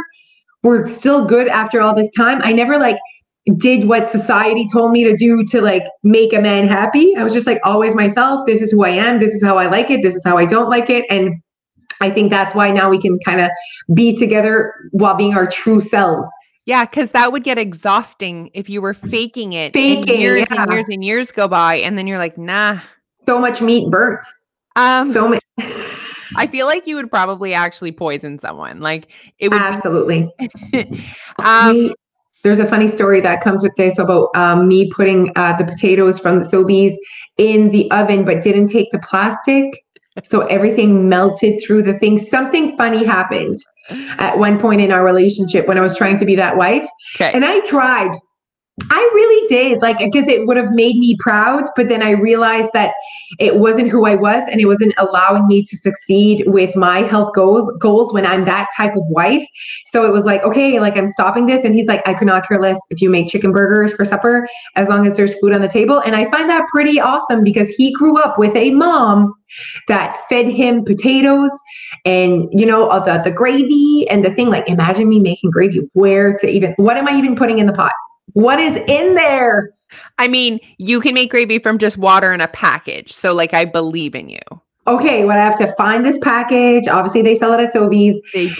we're 0.62 0.86
still 0.86 1.24
good 1.26 1.48
after 1.48 1.80
all 1.80 1.94
this 1.94 2.10
time. 2.12 2.40
I 2.42 2.52
never 2.52 2.78
like 2.78 2.96
did 3.56 3.88
what 3.88 4.08
society 4.08 4.66
told 4.72 4.92
me 4.92 5.04
to 5.04 5.16
do 5.16 5.44
to 5.44 5.60
like 5.60 5.84
make 6.04 6.32
a 6.32 6.40
man 6.40 6.68
happy. 6.68 7.16
I 7.16 7.24
was 7.24 7.32
just 7.32 7.46
like 7.46 7.60
always 7.64 7.94
myself. 7.94 8.46
This 8.46 8.62
is 8.62 8.70
who 8.70 8.84
I 8.84 8.90
am. 8.90 9.18
This 9.18 9.34
is 9.34 9.42
how 9.42 9.58
I 9.58 9.66
like 9.66 9.90
it. 9.90 10.02
This 10.02 10.14
is 10.14 10.22
how 10.24 10.38
I 10.38 10.44
don't 10.44 10.70
like 10.70 10.88
it. 10.88 11.04
And 11.10 11.42
I 12.00 12.10
think 12.10 12.30
that's 12.30 12.54
why 12.54 12.70
now 12.70 12.88
we 12.88 13.00
can 13.00 13.18
kind 13.20 13.40
of 13.40 13.50
be 13.94 14.16
together 14.16 14.72
while 14.92 15.14
being 15.14 15.34
our 15.34 15.46
true 15.46 15.80
selves. 15.80 16.26
Yeah, 16.64 16.84
because 16.84 17.10
that 17.10 17.32
would 17.32 17.42
get 17.42 17.58
exhausting 17.58 18.50
if 18.54 18.70
you 18.70 18.80
were 18.80 18.94
faking 18.94 19.52
it. 19.52 19.74
and 19.76 20.04
Faking, 20.04 20.20
years 20.20 20.46
yeah. 20.50 20.62
and 20.62 20.72
years 20.72 20.88
and 20.88 21.04
years 21.04 21.32
go 21.32 21.48
by, 21.48 21.76
and 21.76 21.98
then 21.98 22.06
you're 22.06 22.18
like, 22.18 22.38
nah. 22.38 22.78
So 23.26 23.38
much 23.38 23.60
meat 23.60 23.90
burnt. 23.90 24.24
Um, 24.76 25.08
So 25.08 25.28
much. 25.28 25.42
I 26.36 26.46
feel 26.46 26.66
like 26.66 26.86
you 26.86 26.96
would 26.96 27.10
probably 27.10 27.52
actually 27.52 27.92
poison 27.92 28.38
someone. 28.38 28.80
Like 28.80 29.10
it 29.38 29.50
would 29.50 29.60
Absolutely. 29.60 30.30
Be, 30.72 31.04
um, 31.44 31.74
We- 31.74 31.94
there's 32.42 32.58
a 32.58 32.66
funny 32.66 32.88
story 32.88 33.20
that 33.20 33.40
comes 33.40 33.62
with 33.62 33.74
this 33.76 33.98
about 33.98 34.28
um, 34.34 34.66
me 34.66 34.90
putting 34.90 35.30
uh, 35.36 35.56
the 35.56 35.64
potatoes 35.64 36.18
from 36.18 36.40
the 36.40 36.44
Sobeys 36.44 36.94
in 37.38 37.68
the 37.68 37.88
oven, 37.92 38.24
but 38.24 38.42
didn't 38.42 38.66
take 38.66 38.90
the 38.90 38.98
plastic. 38.98 39.84
So 40.24 40.40
everything 40.46 41.08
melted 41.08 41.62
through 41.64 41.82
the 41.82 41.96
thing. 42.00 42.18
Something 42.18 42.76
funny 42.76 43.04
happened 43.04 43.58
at 44.18 44.38
one 44.38 44.58
point 44.58 44.80
in 44.80 44.90
our 44.92 45.04
relationship 45.04 45.66
when 45.66 45.78
I 45.78 45.80
was 45.80 45.96
trying 45.96 46.18
to 46.18 46.24
be 46.24 46.36
that 46.36 46.56
wife. 46.56 46.86
okay. 47.16 47.32
And 47.32 47.44
I 47.44 47.60
tried. 47.60 48.12
I 48.90 49.10
really 49.12 49.48
did, 49.48 49.82
like, 49.82 49.98
because 49.98 50.26
it 50.28 50.46
would 50.46 50.56
have 50.56 50.72
made 50.72 50.96
me 50.96 51.14
proud. 51.18 51.64
But 51.76 51.90
then 51.90 52.02
I 52.02 52.12
realized 52.12 52.70
that 52.72 52.94
it 53.38 53.56
wasn't 53.56 53.90
who 53.90 54.06
I 54.06 54.14
was, 54.14 54.44
and 54.50 54.62
it 54.62 54.64
wasn't 54.64 54.94
allowing 54.96 55.46
me 55.46 55.62
to 55.64 55.76
succeed 55.76 56.44
with 56.46 56.74
my 56.74 57.00
health 57.00 57.34
goals. 57.34 57.70
Goals 57.78 58.14
when 58.14 58.24
I'm 58.26 58.46
that 58.46 58.68
type 58.74 58.96
of 58.96 59.02
wife. 59.08 59.46
So 59.84 60.06
it 60.06 60.12
was 60.12 60.24
like, 60.24 60.42
okay, 60.42 60.80
like 60.80 60.96
I'm 60.96 61.06
stopping 61.06 61.44
this. 61.44 61.66
And 61.66 61.74
he's 61.74 61.86
like, 61.86 62.06
I 62.08 62.14
could 62.14 62.26
not 62.26 62.48
care 62.48 62.58
less 62.58 62.78
if 62.88 63.02
you 63.02 63.10
make 63.10 63.28
chicken 63.28 63.52
burgers 63.52 63.92
for 63.92 64.06
supper, 64.06 64.48
as 64.74 64.88
long 64.88 65.06
as 65.06 65.18
there's 65.18 65.38
food 65.38 65.52
on 65.52 65.60
the 65.60 65.68
table. 65.68 66.00
And 66.00 66.16
I 66.16 66.30
find 66.30 66.48
that 66.48 66.66
pretty 66.68 66.98
awesome 66.98 67.44
because 67.44 67.68
he 67.68 67.92
grew 67.92 68.18
up 68.22 68.38
with 68.38 68.56
a 68.56 68.70
mom 68.70 69.34
that 69.88 70.18
fed 70.30 70.46
him 70.46 70.82
potatoes 70.82 71.50
and 72.06 72.48
you 72.52 72.64
know 72.64 72.88
the 73.04 73.20
the 73.22 73.30
gravy 73.30 74.08
and 74.08 74.24
the 74.24 74.34
thing. 74.34 74.48
Like, 74.48 74.66
imagine 74.66 75.10
me 75.10 75.18
making 75.18 75.50
gravy. 75.50 75.90
Where 75.92 76.38
to 76.38 76.48
even? 76.48 76.72
What 76.76 76.96
am 76.96 77.06
I 77.06 77.18
even 77.18 77.36
putting 77.36 77.58
in 77.58 77.66
the 77.66 77.74
pot? 77.74 77.92
What 78.32 78.58
is 78.60 78.78
in 78.88 79.14
there? 79.14 79.74
I 80.18 80.28
mean, 80.28 80.58
you 80.78 81.00
can 81.00 81.14
make 81.14 81.30
gravy 81.30 81.58
from 81.58 81.78
just 81.78 81.98
water 81.98 82.32
in 82.32 82.40
a 82.40 82.48
package. 82.48 83.12
So 83.12 83.34
like 83.34 83.54
I 83.54 83.64
believe 83.64 84.14
in 84.14 84.28
you. 84.28 84.40
Okay, 84.86 85.24
well, 85.24 85.38
I 85.38 85.44
have 85.44 85.58
to 85.58 85.72
find 85.74 86.04
this 86.04 86.18
package. 86.18 86.88
Obviously, 86.88 87.22
they 87.22 87.36
sell 87.36 87.52
it 87.52 87.60
at. 87.60 87.72
They 87.72 88.52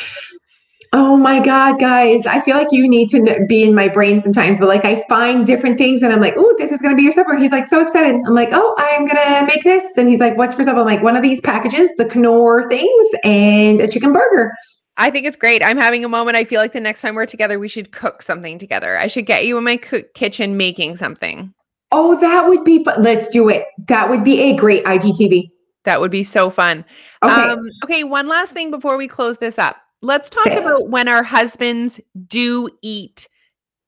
Oh 0.94 1.16
my 1.16 1.40
God, 1.42 1.80
guys. 1.80 2.26
I 2.26 2.40
feel 2.42 2.54
like 2.54 2.70
you 2.70 2.86
need 2.86 3.08
to 3.10 3.46
be 3.48 3.62
in 3.62 3.74
my 3.74 3.88
brain 3.88 4.20
sometimes, 4.20 4.58
but 4.58 4.68
like 4.68 4.84
I 4.84 5.02
find 5.08 5.46
different 5.46 5.78
things 5.78 6.02
and 6.02 6.12
I'm 6.12 6.20
like, 6.20 6.34
oh, 6.36 6.54
this 6.58 6.70
is 6.70 6.82
going 6.82 6.92
to 6.92 6.96
be 6.96 7.02
your 7.02 7.12
supper. 7.12 7.34
He's 7.34 7.50
like, 7.50 7.64
so 7.64 7.80
excited. 7.80 8.14
I'm 8.26 8.34
like, 8.34 8.50
oh, 8.52 8.74
I'm 8.76 9.06
going 9.06 9.16
to 9.16 9.46
make 9.46 9.64
this. 9.64 9.96
And 9.96 10.06
he's 10.06 10.20
like, 10.20 10.36
what's 10.36 10.54
for 10.54 10.64
supper? 10.64 10.80
I'm 10.80 10.86
like, 10.86 11.02
one 11.02 11.16
of 11.16 11.22
these 11.22 11.40
packages, 11.40 11.94
the 11.96 12.04
Knorr 12.14 12.68
things, 12.68 13.06
and 13.24 13.80
a 13.80 13.88
chicken 13.88 14.12
burger. 14.12 14.52
I 14.96 15.10
think 15.10 15.26
it's 15.26 15.36
great. 15.36 15.62
I'm 15.64 15.78
having 15.78 16.04
a 16.04 16.08
moment. 16.08 16.36
I 16.36 16.44
feel 16.44 16.60
like 16.60 16.72
the 16.72 16.80
next 16.80 17.00
time 17.00 17.14
we're 17.14 17.26
together, 17.26 17.58
we 17.58 17.68
should 17.68 17.92
cook 17.92 18.22
something 18.22 18.58
together. 18.58 18.96
I 18.96 19.06
should 19.06 19.26
get 19.26 19.46
you 19.46 19.56
in 19.56 19.64
my 19.64 19.76
cook 19.76 20.12
kitchen 20.14 20.56
making 20.56 20.96
something. 20.96 21.52
Oh, 21.90 22.18
that 22.20 22.48
would 22.48 22.64
be 22.64 22.84
fun. 22.84 23.02
Let's 23.02 23.28
do 23.28 23.48
it. 23.48 23.66
That 23.88 24.08
would 24.10 24.24
be 24.24 24.40
a 24.40 24.56
great 24.56 24.84
IGTV. 24.84 25.50
That 25.84 26.00
would 26.00 26.10
be 26.10 26.24
so 26.24 26.48
fun. 26.50 26.84
Okay. 27.22 27.32
Um, 27.32 27.68
okay, 27.84 28.04
one 28.04 28.28
last 28.28 28.52
thing 28.54 28.70
before 28.70 28.96
we 28.96 29.08
close 29.08 29.38
this 29.38 29.58
up. 29.58 29.76
Let's 30.00 30.30
talk 30.30 30.46
Okay. 30.46 30.56
about 30.58 30.88
when 30.88 31.08
our 31.08 31.22
husbands 31.22 32.00
do 32.26 32.68
eat 32.82 33.28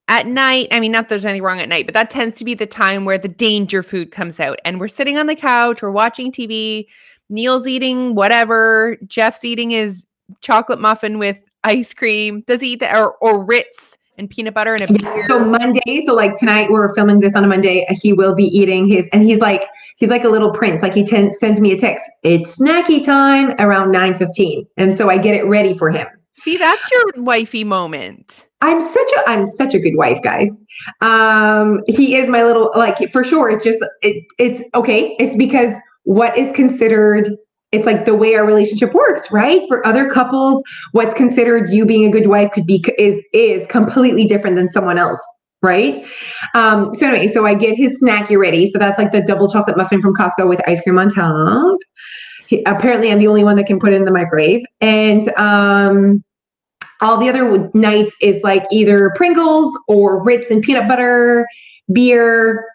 at 0.07 0.27
night. 0.27 0.67
I 0.71 0.79
mean, 0.79 0.91
not 0.91 1.03
that 1.05 1.09
there's 1.09 1.25
anything 1.25 1.43
wrong 1.43 1.59
at 1.59 1.69
night, 1.69 1.85
but 1.87 1.93
that 1.93 2.09
tends 2.09 2.35
to 2.37 2.45
be 2.45 2.53
the 2.53 2.65
time 2.65 3.05
where 3.05 3.17
the 3.17 3.27
danger 3.27 3.81
food 3.81 4.11
comes 4.11 4.39
out. 4.39 4.59
And 4.65 4.79
we're 4.79 4.87
sitting 4.87 5.17
on 5.17 5.25
the 5.27 5.35
couch, 5.35 5.81
we're 5.81 5.91
watching 5.91 6.31
TV. 6.31 6.85
Neil's 7.29 7.67
eating 7.67 8.13
whatever. 8.13 8.97
Jeff's 9.07 9.43
eating 9.43 9.71
his 9.71 10.05
chocolate 10.41 10.79
muffin 10.79 11.19
with 11.19 11.37
ice 11.63 11.93
cream. 11.93 12.43
Does 12.47 12.61
he 12.61 12.73
eat 12.73 12.79
that 12.81 12.95
or, 12.95 13.13
or 13.15 13.43
Ritz 13.43 13.97
and 14.17 14.29
peanut 14.29 14.53
butter 14.53 14.75
and 14.75 14.83
a 14.83 14.93
beer? 14.93 15.27
so 15.27 15.39
Monday, 15.39 16.05
so 16.05 16.13
like 16.13 16.35
tonight 16.35 16.69
we're 16.69 16.93
filming 16.95 17.19
this 17.19 17.35
on 17.35 17.43
a 17.43 17.47
Monday. 17.47 17.85
He 17.89 18.13
will 18.13 18.35
be 18.35 18.45
eating 18.45 18.87
his, 18.87 19.09
and 19.11 19.23
he's 19.23 19.39
like 19.39 19.67
he's 19.97 20.09
like 20.09 20.23
a 20.23 20.29
little 20.29 20.51
prince. 20.51 20.81
Like 20.81 20.93
he 20.93 21.03
ten, 21.03 21.33
sends 21.33 21.59
me 21.59 21.71
a 21.71 21.77
text. 21.77 22.05
It's 22.23 22.57
snacky 22.57 23.03
time 23.03 23.55
around 23.59 23.91
nine 23.91 24.15
fifteen, 24.15 24.65
and 24.77 24.95
so 24.95 25.09
I 25.09 25.17
get 25.17 25.35
it 25.35 25.45
ready 25.45 25.77
for 25.77 25.89
him. 25.89 26.07
See, 26.31 26.57
that's 26.57 26.89
your 26.91 27.23
wifey 27.23 27.63
moment. 27.63 28.45
I'm 28.61 28.81
such 28.81 29.11
a 29.17 29.29
I'm 29.29 29.45
such 29.45 29.73
a 29.73 29.79
good 29.79 29.95
wife, 29.95 30.21
guys. 30.21 30.59
Um, 31.01 31.81
he 31.87 32.15
is 32.15 32.29
my 32.29 32.43
little 32.43 32.71
like 32.75 33.11
for 33.11 33.23
sure. 33.23 33.49
It's 33.49 33.63
just 33.63 33.79
it, 34.01 34.23
it's 34.37 34.61
okay. 34.75 35.15
It's 35.19 35.35
because 35.35 35.75
what 36.03 36.37
is 36.37 36.51
considered 36.53 37.29
it's 37.75 37.85
like 37.85 38.05
the 38.05 38.15
way 38.15 38.35
our 38.35 38.45
relationship 38.45 38.93
works, 38.93 39.31
right? 39.31 39.61
For 39.67 39.85
other 39.85 40.09
couples, 40.09 40.63
what's 40.93 41.13
considered 41.13 41.69
you 41.69 41.85
being 41.85 42.05
a 42.05 42.09
good 42.09 42.27
wife 42.27 42.51
could 42.51 42.65
be 42.65 42.83
is 42.97 43.21
is 43.33 43.67
completely 43.67 44.25
different 44.25 44.55
than 44.55 44.69
someone 44.69 44.97
else, 44.97 45.21
right? 45.61 46.05
Um, 46.53 46.95
so 46.95 47.07
anyway, 47.07 47.27
so 47.27 47.45
I 47.45 47.53
get 47.53 47.75
his 47.75 48.01
snacky 48.01 48.39
ready. 48.39 48.71
So 48.71 48.79
that's 48.79 48.97
like 48.97 49.11
the 49.11 49.21
double 49.21 49.49
chocolate 49.49 49.77
muffin 49.77 50.01
from 50.01 50.15
Costco 50.15 50.47
with 50.47 50.61
ice 50.67 50.79
cream 50.81 50.97
on 50.97 51.09
top. 51.09 51.77
He, 52.47 52.63
apparently, 52.65 53.11
I'm 53.11 53.19
the 53.19 53.27
only 53.27 53.43
one 53.43 53.57
that 53.57 53.65
can 53.65 53.79
put 53.79 53.91
it 53.91 53.97
in 53.97 54.05
the 54.05 54.11
microwave, 54.11 54.63
and 54.79 55.29
um, 55.37 56.23
all 57.01 57.17
the 57.17 57.27
other 57.27 57.69
nights 57.73 58.15
is 58.21 58.41
like 58.43 58.63
either 58.71 59.11
Pringles 59.15 59.77
or 59.87 60.23
Ritz 60.23 60.49
and 60.49 60.61
peanut 60.61 60.87
butter, 60.87 61.45
beer. 61.91 62.65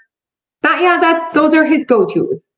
That 0.62 0.82
yeah, 0.82 1.00
that 1.00 1.32
those 1.32 1.54
are 1.54 1.64
his 1.64 1.86
go-tos. 1.86 2.49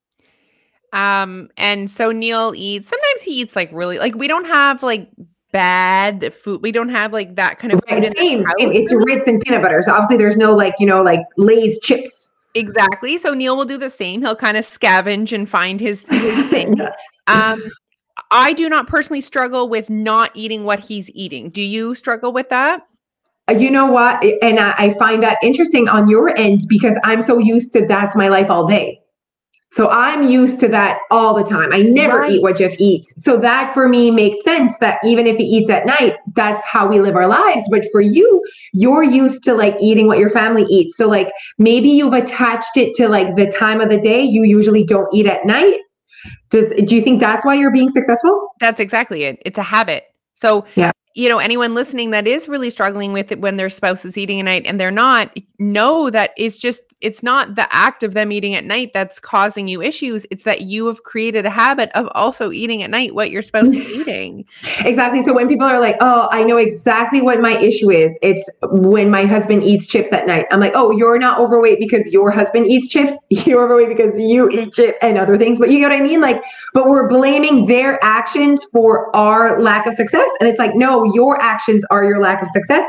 Um, 0.93 1.49
and 1.57 1.91
so 1.91 2.13
Neil 2.13 2.53
eats. 2.55 2.89
Sometimes 2.89 3.23
he 3.23 3.41
eats 3.41 3.57
like 3.57 3.71
really 3.73 3.99
like 3.99 4.15
we 4.15 4.29
don't 4.29 4.47
have 4.47 4.83
like 4.83 5.09
bad 5.53 6.33
food. 6.35 6.63
We 6.63 6.73
don't 6.73 6.89
have 6.89 7.13
like 7.13 7.37
that 7.37 7.59
kind 7.59 7.73
of 7.73 7.81
food 7.87 8.03
Right, 8.03 8.17
same, 8.17 8.43
same. 8.59 8.73
It's. 8.73 8.93
Ritz 8.93 9.27
and 9.27 9.41
peanut 9.43 9.63
butter. 9.63 9.83
So 9.83 9.93
obviously 9.93 10.17
there's 10.17 10.37
no 10.37 10.55
like, 10.55 10.75
you 10.79 10.87
know, 10.87 11.03
like 11.03 11.21
Lay's 11.37 11.79
chips. 11.81 12.31
exactly. 12.55 13.19
So 13.19 13.35
Neil 13.35 13.57
will 13.57 13.65
do 13.65 13.79
the 13.79 13.91
same. 13.91 14.23
He'll 14.23 14.37
kind 14.37 14.57
of 14.57 14.65
scavenge 14.65 15.33
and 15.33 15.49
find 15.49 15.81
his, 15.81 16.05
his 16.11 16.49
thing. 16.49 16.81
Um, 17.29 17.63
I 18.33 18.53
do 18.53 18.69
not 18.69 18.89
personally 18.89 19.21
struggle 19.21 19.69
with 19.69 19.89
not 19.89 20.33
eating 20.35 20.65
what 20.65 20.81
he's 20.81 21.09
eating. 21.15 21.51
Do 21.51 21.63
you 21.63 21.95
struggle 21.95 22.33
with 22.33 22.49
that? 22.49 22.85
Uh, 23.49 23.53
You 23.53 23.71
know 23.71 23.87
what? 23.87 24.23
And 24.43 24.59
I, 24.59 24.75
I 24.77 24.95
find 24.95 25.23
that 25.23 25.39
interesting 25.43 25.89
on 25.89 26.09
your 26.09 26.37
end 26.37 26.63
because 26.69 26.99
I'm 27.05 27.23
so 27.23 27.39
used 27.39 27.73
to 27.75 27.87
that's 27.87 28.17
my 28.17 28.27
life 28.29 28.51
all 28.51 28.67
day. 28.67 29.02
So 29.75 29.89
I'm 29.89 30.29
used 30.29 30.61
to 30.61 30.69
that 30.69 30.99
all 31.11 31.35
the 31.35 31.43
time. 31.43 31.71
I 31.73 31.81
never 31.81 32.19
Right. 32.19 32.33
eat 32.33 32.43
what 32.43 32.59
Jeff 32.59 32.75
eats. 32.79 33.13
So 33.23 33.39
that 33.39 33.73
for 33.73 33.89
me 33.89 34.11
makes 34.11 34.45
sense 34.45 34.77
that 34.79 34.99
even 35.03 35.27
if 35.27 35.39
he 35.39 35.45
eats 35.45 35.71
at 35.71 35.87
night, 35.87 36.17
that's 36.35 36.63
how 36.65 36.87
we 36.87 37.01
live 37.01 37.17
our 37.17 37.27
lives. 37.27 37.63
But 37.71 37.87
for 37.91 38.03
you, 38.03 38.45
you're 38.75 39.03
used 39.03 39.43
to 39.45 39.55
like 39.55 39.75
eating 39.81 40.07
what 40.07 40.19
your 40.19 40.29
family 40.29 40.65
eats. 40.69 40.99
So 40.99 41.09
like 41.09 41.33
maybe 41.59 41.89
you've 41.89 42.13
attached 42.13 42.77
it 42.77 42.93
to 42.97 43.09
like 43.09 43.35
the 43.35 43.47
time 43.51 43.81
of 43.81 43.89
the 43.89 43.99
day 43.99 44.21
you 44.23 44.45
usually 44.45 44.85
don't 44.85 45.09
eat 45.13 45.27
at 45.27 45.47
night. 45.47 45.77
Does 46.51 46.73
do 46.85 46.95
you 46.95 47.01
think 47.01 47.19
that's 47.21 47.45
why 47.45 47.55
you're 47.55 47.73
being 47.73 47.89
successful? 47.89 48.51
That's 48.61 48.79
exactly 48.79 49.25
it. 49.25 49.41
It's 49.47 49.59
a 49.59 49.63
habit. 49.63 50.05
So, 50.35 50.67
Yeah. 50.75 50.93
you 51.15 51.31
know, 51.31 51.39
anyone 51.39 51.75
listening 51.75 52.11
that 52.11 52.27
is 52.27 52.47
really 52.47 52.69
struggling 52.69 53.15
with 53.15 53.33
it 53.33 53.41
when 53.41 53.57
their 53.57 53.71
spouse 53.71 54.05
is 54.05 54.19
eating 54.19 54.39
at 54.39 54.45
night 54.45 54.65
and 54.67 54.79
they're 54.79 54.91
not, 54.91 55.35
know 55.59 56.11
that 56.11 56.33
it's 56.37 56.59
just, 56.59 56.83
it's 57.03 57.23
not 57.23 57.55
the 57.55 57.73
act 57.75 58.03
of 58.03 58.15
them 58.15 58.33
eating 58.33 58.55
at 58.55 58.65
night 58.65 58.93
that's 58.93 59.21
causing 59.21 59.69
you 59.69 59.83
issues. 59.83 60.27
It's 60.31 60.45
that 60.45 60.63
you 60.63 60.87
have 60.87 61.03
created 61.03 61.45
a 61.45 61.51
habit 61.51 61.91
of 61.95 62.09
also 62.13 62.53
eating 62.53 62.83
at 62.83 62.91
night 62.91 63.15
what 63.15 63.31
you're 63.31 63.43
supposed 63.43 63.73
to 63.73 63.79
be 63.79 63.87
eating. 64.01 64.45
Exactly. 64.81 65.23
So 65.23 65.33
when 65.33 65.49
people 65.49 65.67
are 65.67 65.81
like, 65.81 65.97
"Oh, 66.01 66.29
I 66.31 66.45
know 66.45 66.57
exactly 66.57 67.21
what 67.21 67.41
my 67.41 67.59
issue 67.59 67.91
is," 67.91 68.17
it's 68.23 68.49
when 68.63 69.11
my 69.11 69.25
husband 69.25 69.65
eats 69.65 69.87
chips 69.87 70.13
at 70.13 70.27
night. 70.27 70.47
I'm 70.51 70.61
like, 70.61 70.73
"Oh, 70.75 70.91
you're 70.91 71.19
not 71.19 71.39
overweight 71.39 71.79
because 71.79 72.13
your 72.13 72.31
husband 72.31 72.67
eats 72.67 72.89
chips. 72.89 73.17
You're 73.31 73.65
overweight 73.65 73.89
because 73.89 74.19
you 74.19 74.49
eat 74.51 74.73
chip 74.73 74.97
and 75.03 75.19
other 75.19 75.37
things." 75.37 75.59
But 75.59 75.71
you 75.71 75.81
know 75.81 75.89
what 75.89 75.99
I 75.99 76.03
mean? 76.03 76.21
Like, 76.21 76.43
but 76.75 76.87
we're 76.87 77.09
blaming 77.09 77.67
their 77.67 78.03
actions 78.03 78.65
for 78.73 79.15
our 79.17 79.61
lack 79.61 79.87
of 79.87 79.95
success, 79.95 80.29
and 80.41 80.49
it's 80.49 80.59
like, 80.59 80.75
no, 80.75 81.05
your 81.15 81.41
actions 81.41 81.85
are 81.91 82.05
your 82.05 82.21
lack 82.21 82.43
of 82.43 82.49
success. 82.49 82.85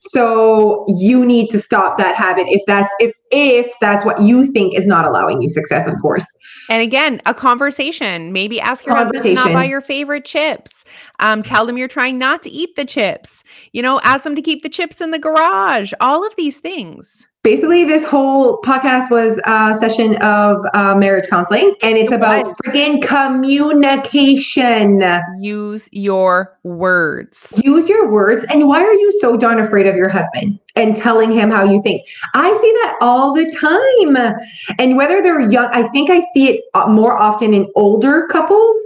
So 0.00 0.84
you 0.88 1.24
need 1.24 1.48
to 1.50 1.60
stop 1.60 1.98
that 1.98 2.16
habit 2.16 2.46
if 2.48 2.62
that's 2.66 2.92
if 3.00 3.12
if 3.30 3.72
that's 3.80 4.04
what 4.04 4.20
you 4.22 4.46
think 4.46 4.74
is 4.74 4.86
not 4.86 5.04
allowing 5.04 5.42
you 5.42 5.48
success, 5.48 5.86
of 5.86 5.94
course. 6.00 6.26
And 6.70 6.82
again, 6.82 7.20
a 7.26 7.32
conversation. 7.34 8.32
Maybe 8.32 8.60
ask 8.60 8.84
your 8.84 8.94
husband 8.96 9.22
to 9.22 9.34
not 9.34 9.52
buy 9.52 9.64
your 9.64 9.80
favorite 9.80 10.24
chips. 10.26 10.84
Um, 11.18 11.42
tell 11.42 11.64
them 11.64 11.78
you're 11.78 11.88
trying 11.88 12.18
not 12.18 12.42
to 12.42 12.50
eat 12.50 12.76
the 12.76 12.84
chips. 12.84 13.42
You 13.72 13.80
know, 13.82 14.00
ask 14.04 14.24
them 14.24 14.36
to 14.36 14.42
keep 14.42 14.62
the 14.62 14.68
chips 14.68 15.00
in 15.00 15.10
the 15.10 15.18
garage. 15.18 15.92
All 16.00 16.26
of 16.26 16.34
these 16.36 16.58
things. 16.58 17.26
basically 17.42 17.84
this 17.84 18.04
whole 18.04 18.60
podcast 18.62 19.10
was 19.10 19.38
a 19.46 19.74
session 19.80 20.16
of 20.16 20.58
uh, 20.74 20.94
marriage 20.94 21.28
counseling 21.30 21.74
and 21.82 21.96
it's 21.96 22.12
It 22.12 22.16
about 22.16 22.46
was. 22.46 22.56
freaking 22.66 23.00
communication 23.02 25.02
Use 25.40 25.88
your 25.92 26.58
words. 26.64 27.54
use 27.64 27.88
your 27.88 28.10
words 28.10 28.44
and 28.50 28.66
why 28.68 28.82
are 28.82 28.92
you 28.92 29.12
so 29.20 29.36
darn 29.36 29.60
afraid 29.60 29.86
of 29.86 29.96
your 29.96 30.08
husband 30.08 30.58
and 30.78 30.96
telling 30.96 31.30
him 31.30 31.50
how 31.50 31.64
you 31.64 31.82
think. 31.82 32.06
I 32.34 32.54
see 32.54 32.72
that 32.82 32.98
all 33.00 33.34
the 33.34 33.50
time. 33.50 34.34
And 34.78 34.96
whether 34.96 35.20
they're 35.22 35.40
young 35.40 35.68
i 35.72 35.82
think 35.88 36.10
i 36.10 36.20
see 36.32 36.48
it 36.48 36.64
uh, 36.74 36.86
more 36.86 37.16
often 37.16 37.54
in 37.54 37.70
older 37.74 38.26
couples 38.26 38.76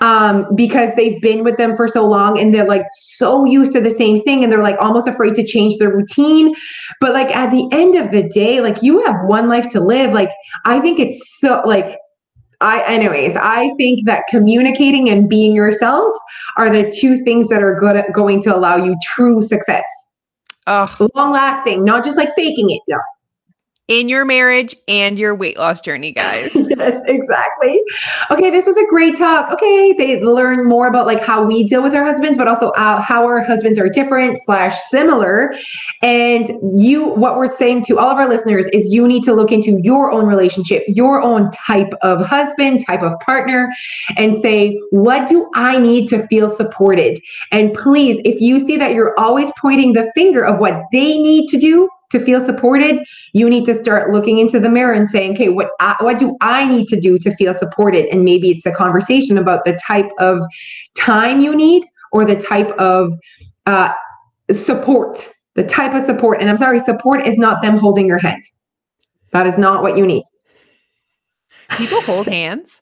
um, 0.00 0.46
because 0.54 0.94
they've 0.94 1.20
been 1.20 1.44
with 1.44 1.56
them 1.56 1.76
for 1.76 1.88
so 1.88 2.06
long 2.06 2.38
and 2.38 2.54
they're 2.54 2.66
like 2.66 2.86
so 2.98 3.44
used 3.44 3.72
to 3.72 3.80
the 3.80 3.90
same 3.90 4.22
thing 4.22 4.42
and 4.42 4.52
they're 4.52 4.62
like 4.62 4.76
almost 4.80 5.08
afraid 5.08 5.34
to 5.34 5.44
change 5.44 5.76
their 5.78 5.90
routine. 5.90 6.54
But 7.00 7.12
like 7.12 7.34
at 7.34 7.50
the 7.50 7.68
end 7.72 7.94
of 7.94 8.10
the 8.10 8.28
day 8.28 8.60
like 8.60 8.82
you 8.82 9.04
have 9.06 9.16
one 9.24 9.48
life 9.48 9.68
to 9.70 9.80
live. 9.80 10.12
Like 10.12 10.30
i 10.64 10.80
think 10.80 10.98
it's 10.98 11.40
so 11.40 11.62
like 11.64 11.98
I, 12.60 12.82
anyways, 12.92 13.36
I 13.36 13.72
think 13.76 14.04
that 14.06 14.24
communicating 14.28 15.10
and 15.10 15.28
being 15.28 15.54
yourself 15.54 16.12
are 16.56 16.68
the 16.68 16.90
two 16.90 17.16
things 17.18 17.48
that 17.50 17.62
are 17.62 17.78
good 17.78 18.04
going 18.12 18.42
to 18.42 18.56
allow 18.56 18.74
you 18.76 18.96
true 19.00 19.42
success, 19.42 19.86
Oh, 20.68 21.08
long 21.14 21.32
lasting, 21.32 21.82
not 21.82 22.04
just 22.04 22.16
like 22.18 22.34
faking 22.34 22.70
it. 22.70 22.82
Yeah. 22.86 22.98
in 23.88 24.08
your 24.10 24.24
marriage 24.26 24.76
and 24.86 25.18
your 25.18 25.34
weight 25.34 25.56
loss 25.56 25.80
journey, 25.80 26.12
guys. 26.12 26.54
Yes, 26.78 27.02
exactly. 27.06 27.82
Okay, 28.30 28.50
this 28.50 28.66
was 28.66 28.76
a 28.76 28.86
great 28.86 29.16
talk. 29.16 29.50
Okay, 29.52 29.92
they 29.92 30.20
learn 30.20 30.66
more 30.66 30.86
about 30.86 31.06
like 31.06 31.22
how 31.22 31.44
we 31.44 31.64
deal 31.64 31.82
with 31.82 31.94
our 31.94 32.04
husbands, 32.04 32.38
but 32.38 32.48
also 32.48 32.70
uh, 32.70 33.00
how 33.00 33.24
our 33.24 33.40
husbands 33.40 33.78
are 33.78 33.88
different 33.88 34.38
slash 34.38 34.80
similar. 34.84 35.54
And 36.02 36.50
you, 36.78 37.06
what 37.06 37.36
we're 37.36 37.54
saying 37.54 37.84
to 37.86 37.98
all 37.98 38.08
of 38.10 38.18
our 38.18 38.28
listeners 38.28 38.66
is, 38.68 38.88
you 38.88 39.06
need 39.06 39.22
to 39.24 39.34
look 39.34 39.52
into 39.52 39.80
your 39.82 40.10
own 40.10 40.26
relationship, 40.26 40.84
your 40.88 41.20
own 41.20 41.50
type 41.52 41.92
of 42.02 42.24
husband, 42.24 42.84
type 42.86 43.02
of 43.02 43.18
partner, 43.20 43.72
and 44.16 44.36
say, 44.40 44.80
what 44.90 45.28
do 45.28 45.50
I 45.54 45.78
need 45.78 46.08
to 46.08 46.26
feel 46.28 46.50
supported? 46.50 47.20
And 47.52 47.74
please, 47.74 48.20
if 48.24 48.40
you 48.40 48.60
see 48.60 48.76
that 48.76 48.92
you're 48.92 49.18
always 49.18 49.50
pointing 49.58 49.92
the 49.92 50.10
finger 50.14 50.44
of 50.44 50.58
what 50.58 50.84
they 50.92 51.18
need 51.18 51.48
to 51.48 51.58
do 51.58 51.88
to 52.10 52.18
feel 52.18 52.44
supported, 52.44 53.00
you 53.32 53.48
need 53.48 53.66
to 53.66 53.74
start 53.74 54.10
looking 54.10 54.38
into 54.38 54.58
the 54.58 54.68
mirror 54.68 54.92
and 54.92 55.08
saying, 55.08 55.32
okay, 55.32 55.48
what 55.48 55.70
I, 55.80 55.96
what 56.00 56.18
do 56.18 56.36
I 56.40 56.68
need 56.68 56.88
to 56.88 57.00
do 57.00 57.18
to 57.18 57.34
feel 57.34 57.54
supported? 57.54 58.06
And 58.06 58.24
maybe 58.24 58.50
it's 58.50 58.66
a 58.66 58.72
conversation 58.72 59.36
about 59.36 59.64
the 59.64 59.78
type 59.86 60.08
of 60.18 60.40
time 60.96 61.40
you 61.40 61.54
need 61.54 61.84
or 62.12 62.24
the 62.24 62.36
type 62.36 62.70
of 62.72 63.12
uh, 63.66 63.92
support, 64.50 65.28
the 65.54 65.64
type 65.64 65.94
of 65.94 66.04
support. 66.04 66.40
And 66.40 66.48
I'm 66.48 66.58
sorry, 66.58 66.80
support 66.80 67.26
is 67.26 67.36
not 67.36 67.62
them 67.62 67.76
holding 67.76 68.06
your 68.06 68.18
hand. 68.18 68.42
That 69.32 69.46
is 69.46 69.58
not 69.58 69.82
what 69.82 69.96
you 69.96 70.06
need. 70.06 70.24
People 71.76 72.00
hold 72.00 72.26
hands. 72.26 72.80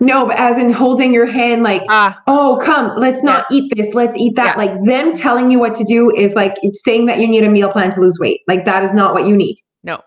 No, 0.00 0.26
but 0.26 0.36
as 0.36 0.58
in 0.58 0.72
holding 0.72 1.12
your 1.14 1.26
hand, 1.26 1.62
like, 1.62 1.82
Ah, 1.88 2.20
oh, 2.26 2.58
come, 2.62 2.92
let's 2.96 3.22
not 3.22 3.46
eat 3.52 3.72
this, 3.76 3.94
let's 3.94 4.16
eat 4.16 4.34
that. 4.36 4.56
Yeah. 4.56 4.64
Like 4.64 4.84
them 4.84 5.12
telling 5.14 5.50
you 5.50 5.58
what 5.58 5.74
to 5.76 5.84
do 5.84 6.14
is 6.16 6.34
like 6.34 6.56
it's 6.62 6.82
saying 6.84 7.06
that 7.06 7.18
you 7.18 7.28
need 7.28 7.44
a 7.44 7.50
meal 7.50 7.70
plan 7.70 7.90
to 7.92 8.00
lose 8.00 8.18
weight. 8.18 8.40
Like 8.48 8.64
that 8.64 8.82
is 8.82 8.92
not 8.92 9.14
what 9.14 9.26
you 9.26 9.36
need. 9.36 9.56
no. 9.84 10.00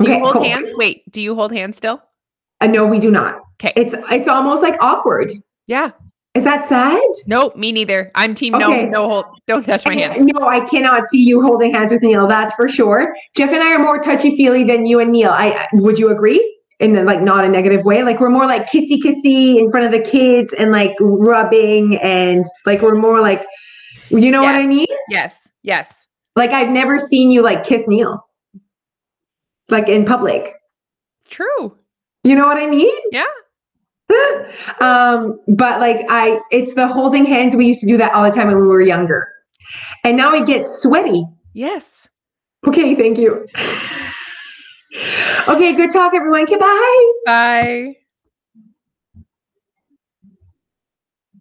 Do 0.00 0.06
Okay, 0.06 0.16
you 0.18 0.20
hold 0.24 0.32
cool. 0.34 0.44
hands? 0.44 0.70
Wait, 0.74 1.10
do 1.10 1.20
you 1.22 1.34
hold 1.34 1.52
hands 1.52 1.76
still? 1.78 2.02
Uh, 2.60 2.66
no, 2.66 2.84
we 2.86 2.98
do 2.98 3.10
not. 3.10 3.40
'Kay. 3.58 3.72
It's 3.76 3.94
it's 4.10 4.28
almost 4.28 4.62
like 4.62 4.76
awkward. 4.82 5.30
Yeah. 5.66 5.92
Is 6.34 6.44
that 6.44 6.68
sad? 6.68 7.00
No, 7.26 7.50
me 7.56 7.72
neither. 7.72 8.10
I'm 8.14 8.34
team 8.34 8.54
Okay. 8.56 8.84
no, 8.84 8.90
no 8.90 9.08
hold. 9.08 9.24
Don't 9.46 9.64
touch 9.64 9.86
my 9.86 9.94
hand. 9.94 10.26
No, 10.34 10.46
I 10.46 10.60
cannot 10.60 11.06
see 11.06 11.22
you 11.22 11.40
holding 11.40 11.72
hands 11.72 11.92
with 11.92 12.02
Neil. 12.02 12.26
That's 12.26 12.52
for 12.52 12.68
sure. 12.68 13.14
Jeff 13.34 13.50
and 13.52 13.62
I 13.62 13.72
are 13.72 13.78
more 13.78 13.98
touchy 14.02 14.36
feely 14.36 14.62
than 14.64 14.84
you 14.84 15.00
and 15.00 15.12
Neil. 15.12 15.30
I- 15.30 15.66
would 15.72 15.98
you 15.98 16.10
agree? 16.10 16.55
In 16.78 16.94
a, 16.94 17.04
like 17.04 17.22
not 17.22 17.44
a 17.44 17.48
negative 17.48 17.84
way. 17.84 18.02
Like 18.02 18.20
we're 18.20 18.28
more 18.28 18.44
like 18.44 18.66
kissy 18.66 19.00
kissy 19.02 19.58
in 19.58 19.70
front 19.70 19.86
of 19.86 19.92
the 19.92 20.00
kids 20.00 20.52
and 20.52 20.72
like 20.72 20.94
rubbing 21.00 21.96
and 21.98 22.44
like 22.66 22.82
we're 22.82 22.94
more 22.94 23.20
like, 23.20 23.46
you 24.10 24.30
know 24.30 24.42
what 24.42 24.56
I 24.56 24.66
mean? 24.66 24.86
Yes. 25.08 25.48
Yes. 25.62 26.06
Like 26.36 26.50
I've 26.50 26.68
never 26.68 26.98
seen 26.98 27.30
you 27.30 27.40
like 27.40 27.64
kiss 27.64 27.88
Neil, 27.88 28.22
like 29.70 29.88
in 29.88 30.04
public. 30.04 30.54
True. 31.30 31.74
You 32.24 32.34
know 32.34 32.46
what 32.46 32.58
I 32.58 32.66
mean? 32.66 32.94
Yeah. 33.10 33.24
um, 34.80 35.40
but 35.48 35.80
like 35.80 36.04
I, 36.08 36.40
it's 36.50 36.74
the 36.74 36.86
holding 36.86 37.24
hands. 37.24 37.56
We 37.56 37.66
used 37.66 37.80
to 37.80 37.86
do 37.86 37.96
that 37.96 38.12
all 38.14 38.22
the 38.22 38.30
time 38.30 38.48
when 38.48 38.56
we 38.56 38.66
were 38.66 38.82
younger, 38.82 39.28
and 40.04 40.16
now 40.16 40.32
it 40.34 40.46
gets 40.46 40.82
sweaty. 40.82 41.24
Yes. 41.54 42.08
Okay, 42.66 42.94
thank 42.94 43.18
you. 43.18 43.46
Okay, 45.48 45.72
good 45.72 45.92
talk, 45.92 46.14
everyone. 46.14 46.42
Okay, 46.42 46.56
bye. 46.56 47.12
Bye. 47.26 48.05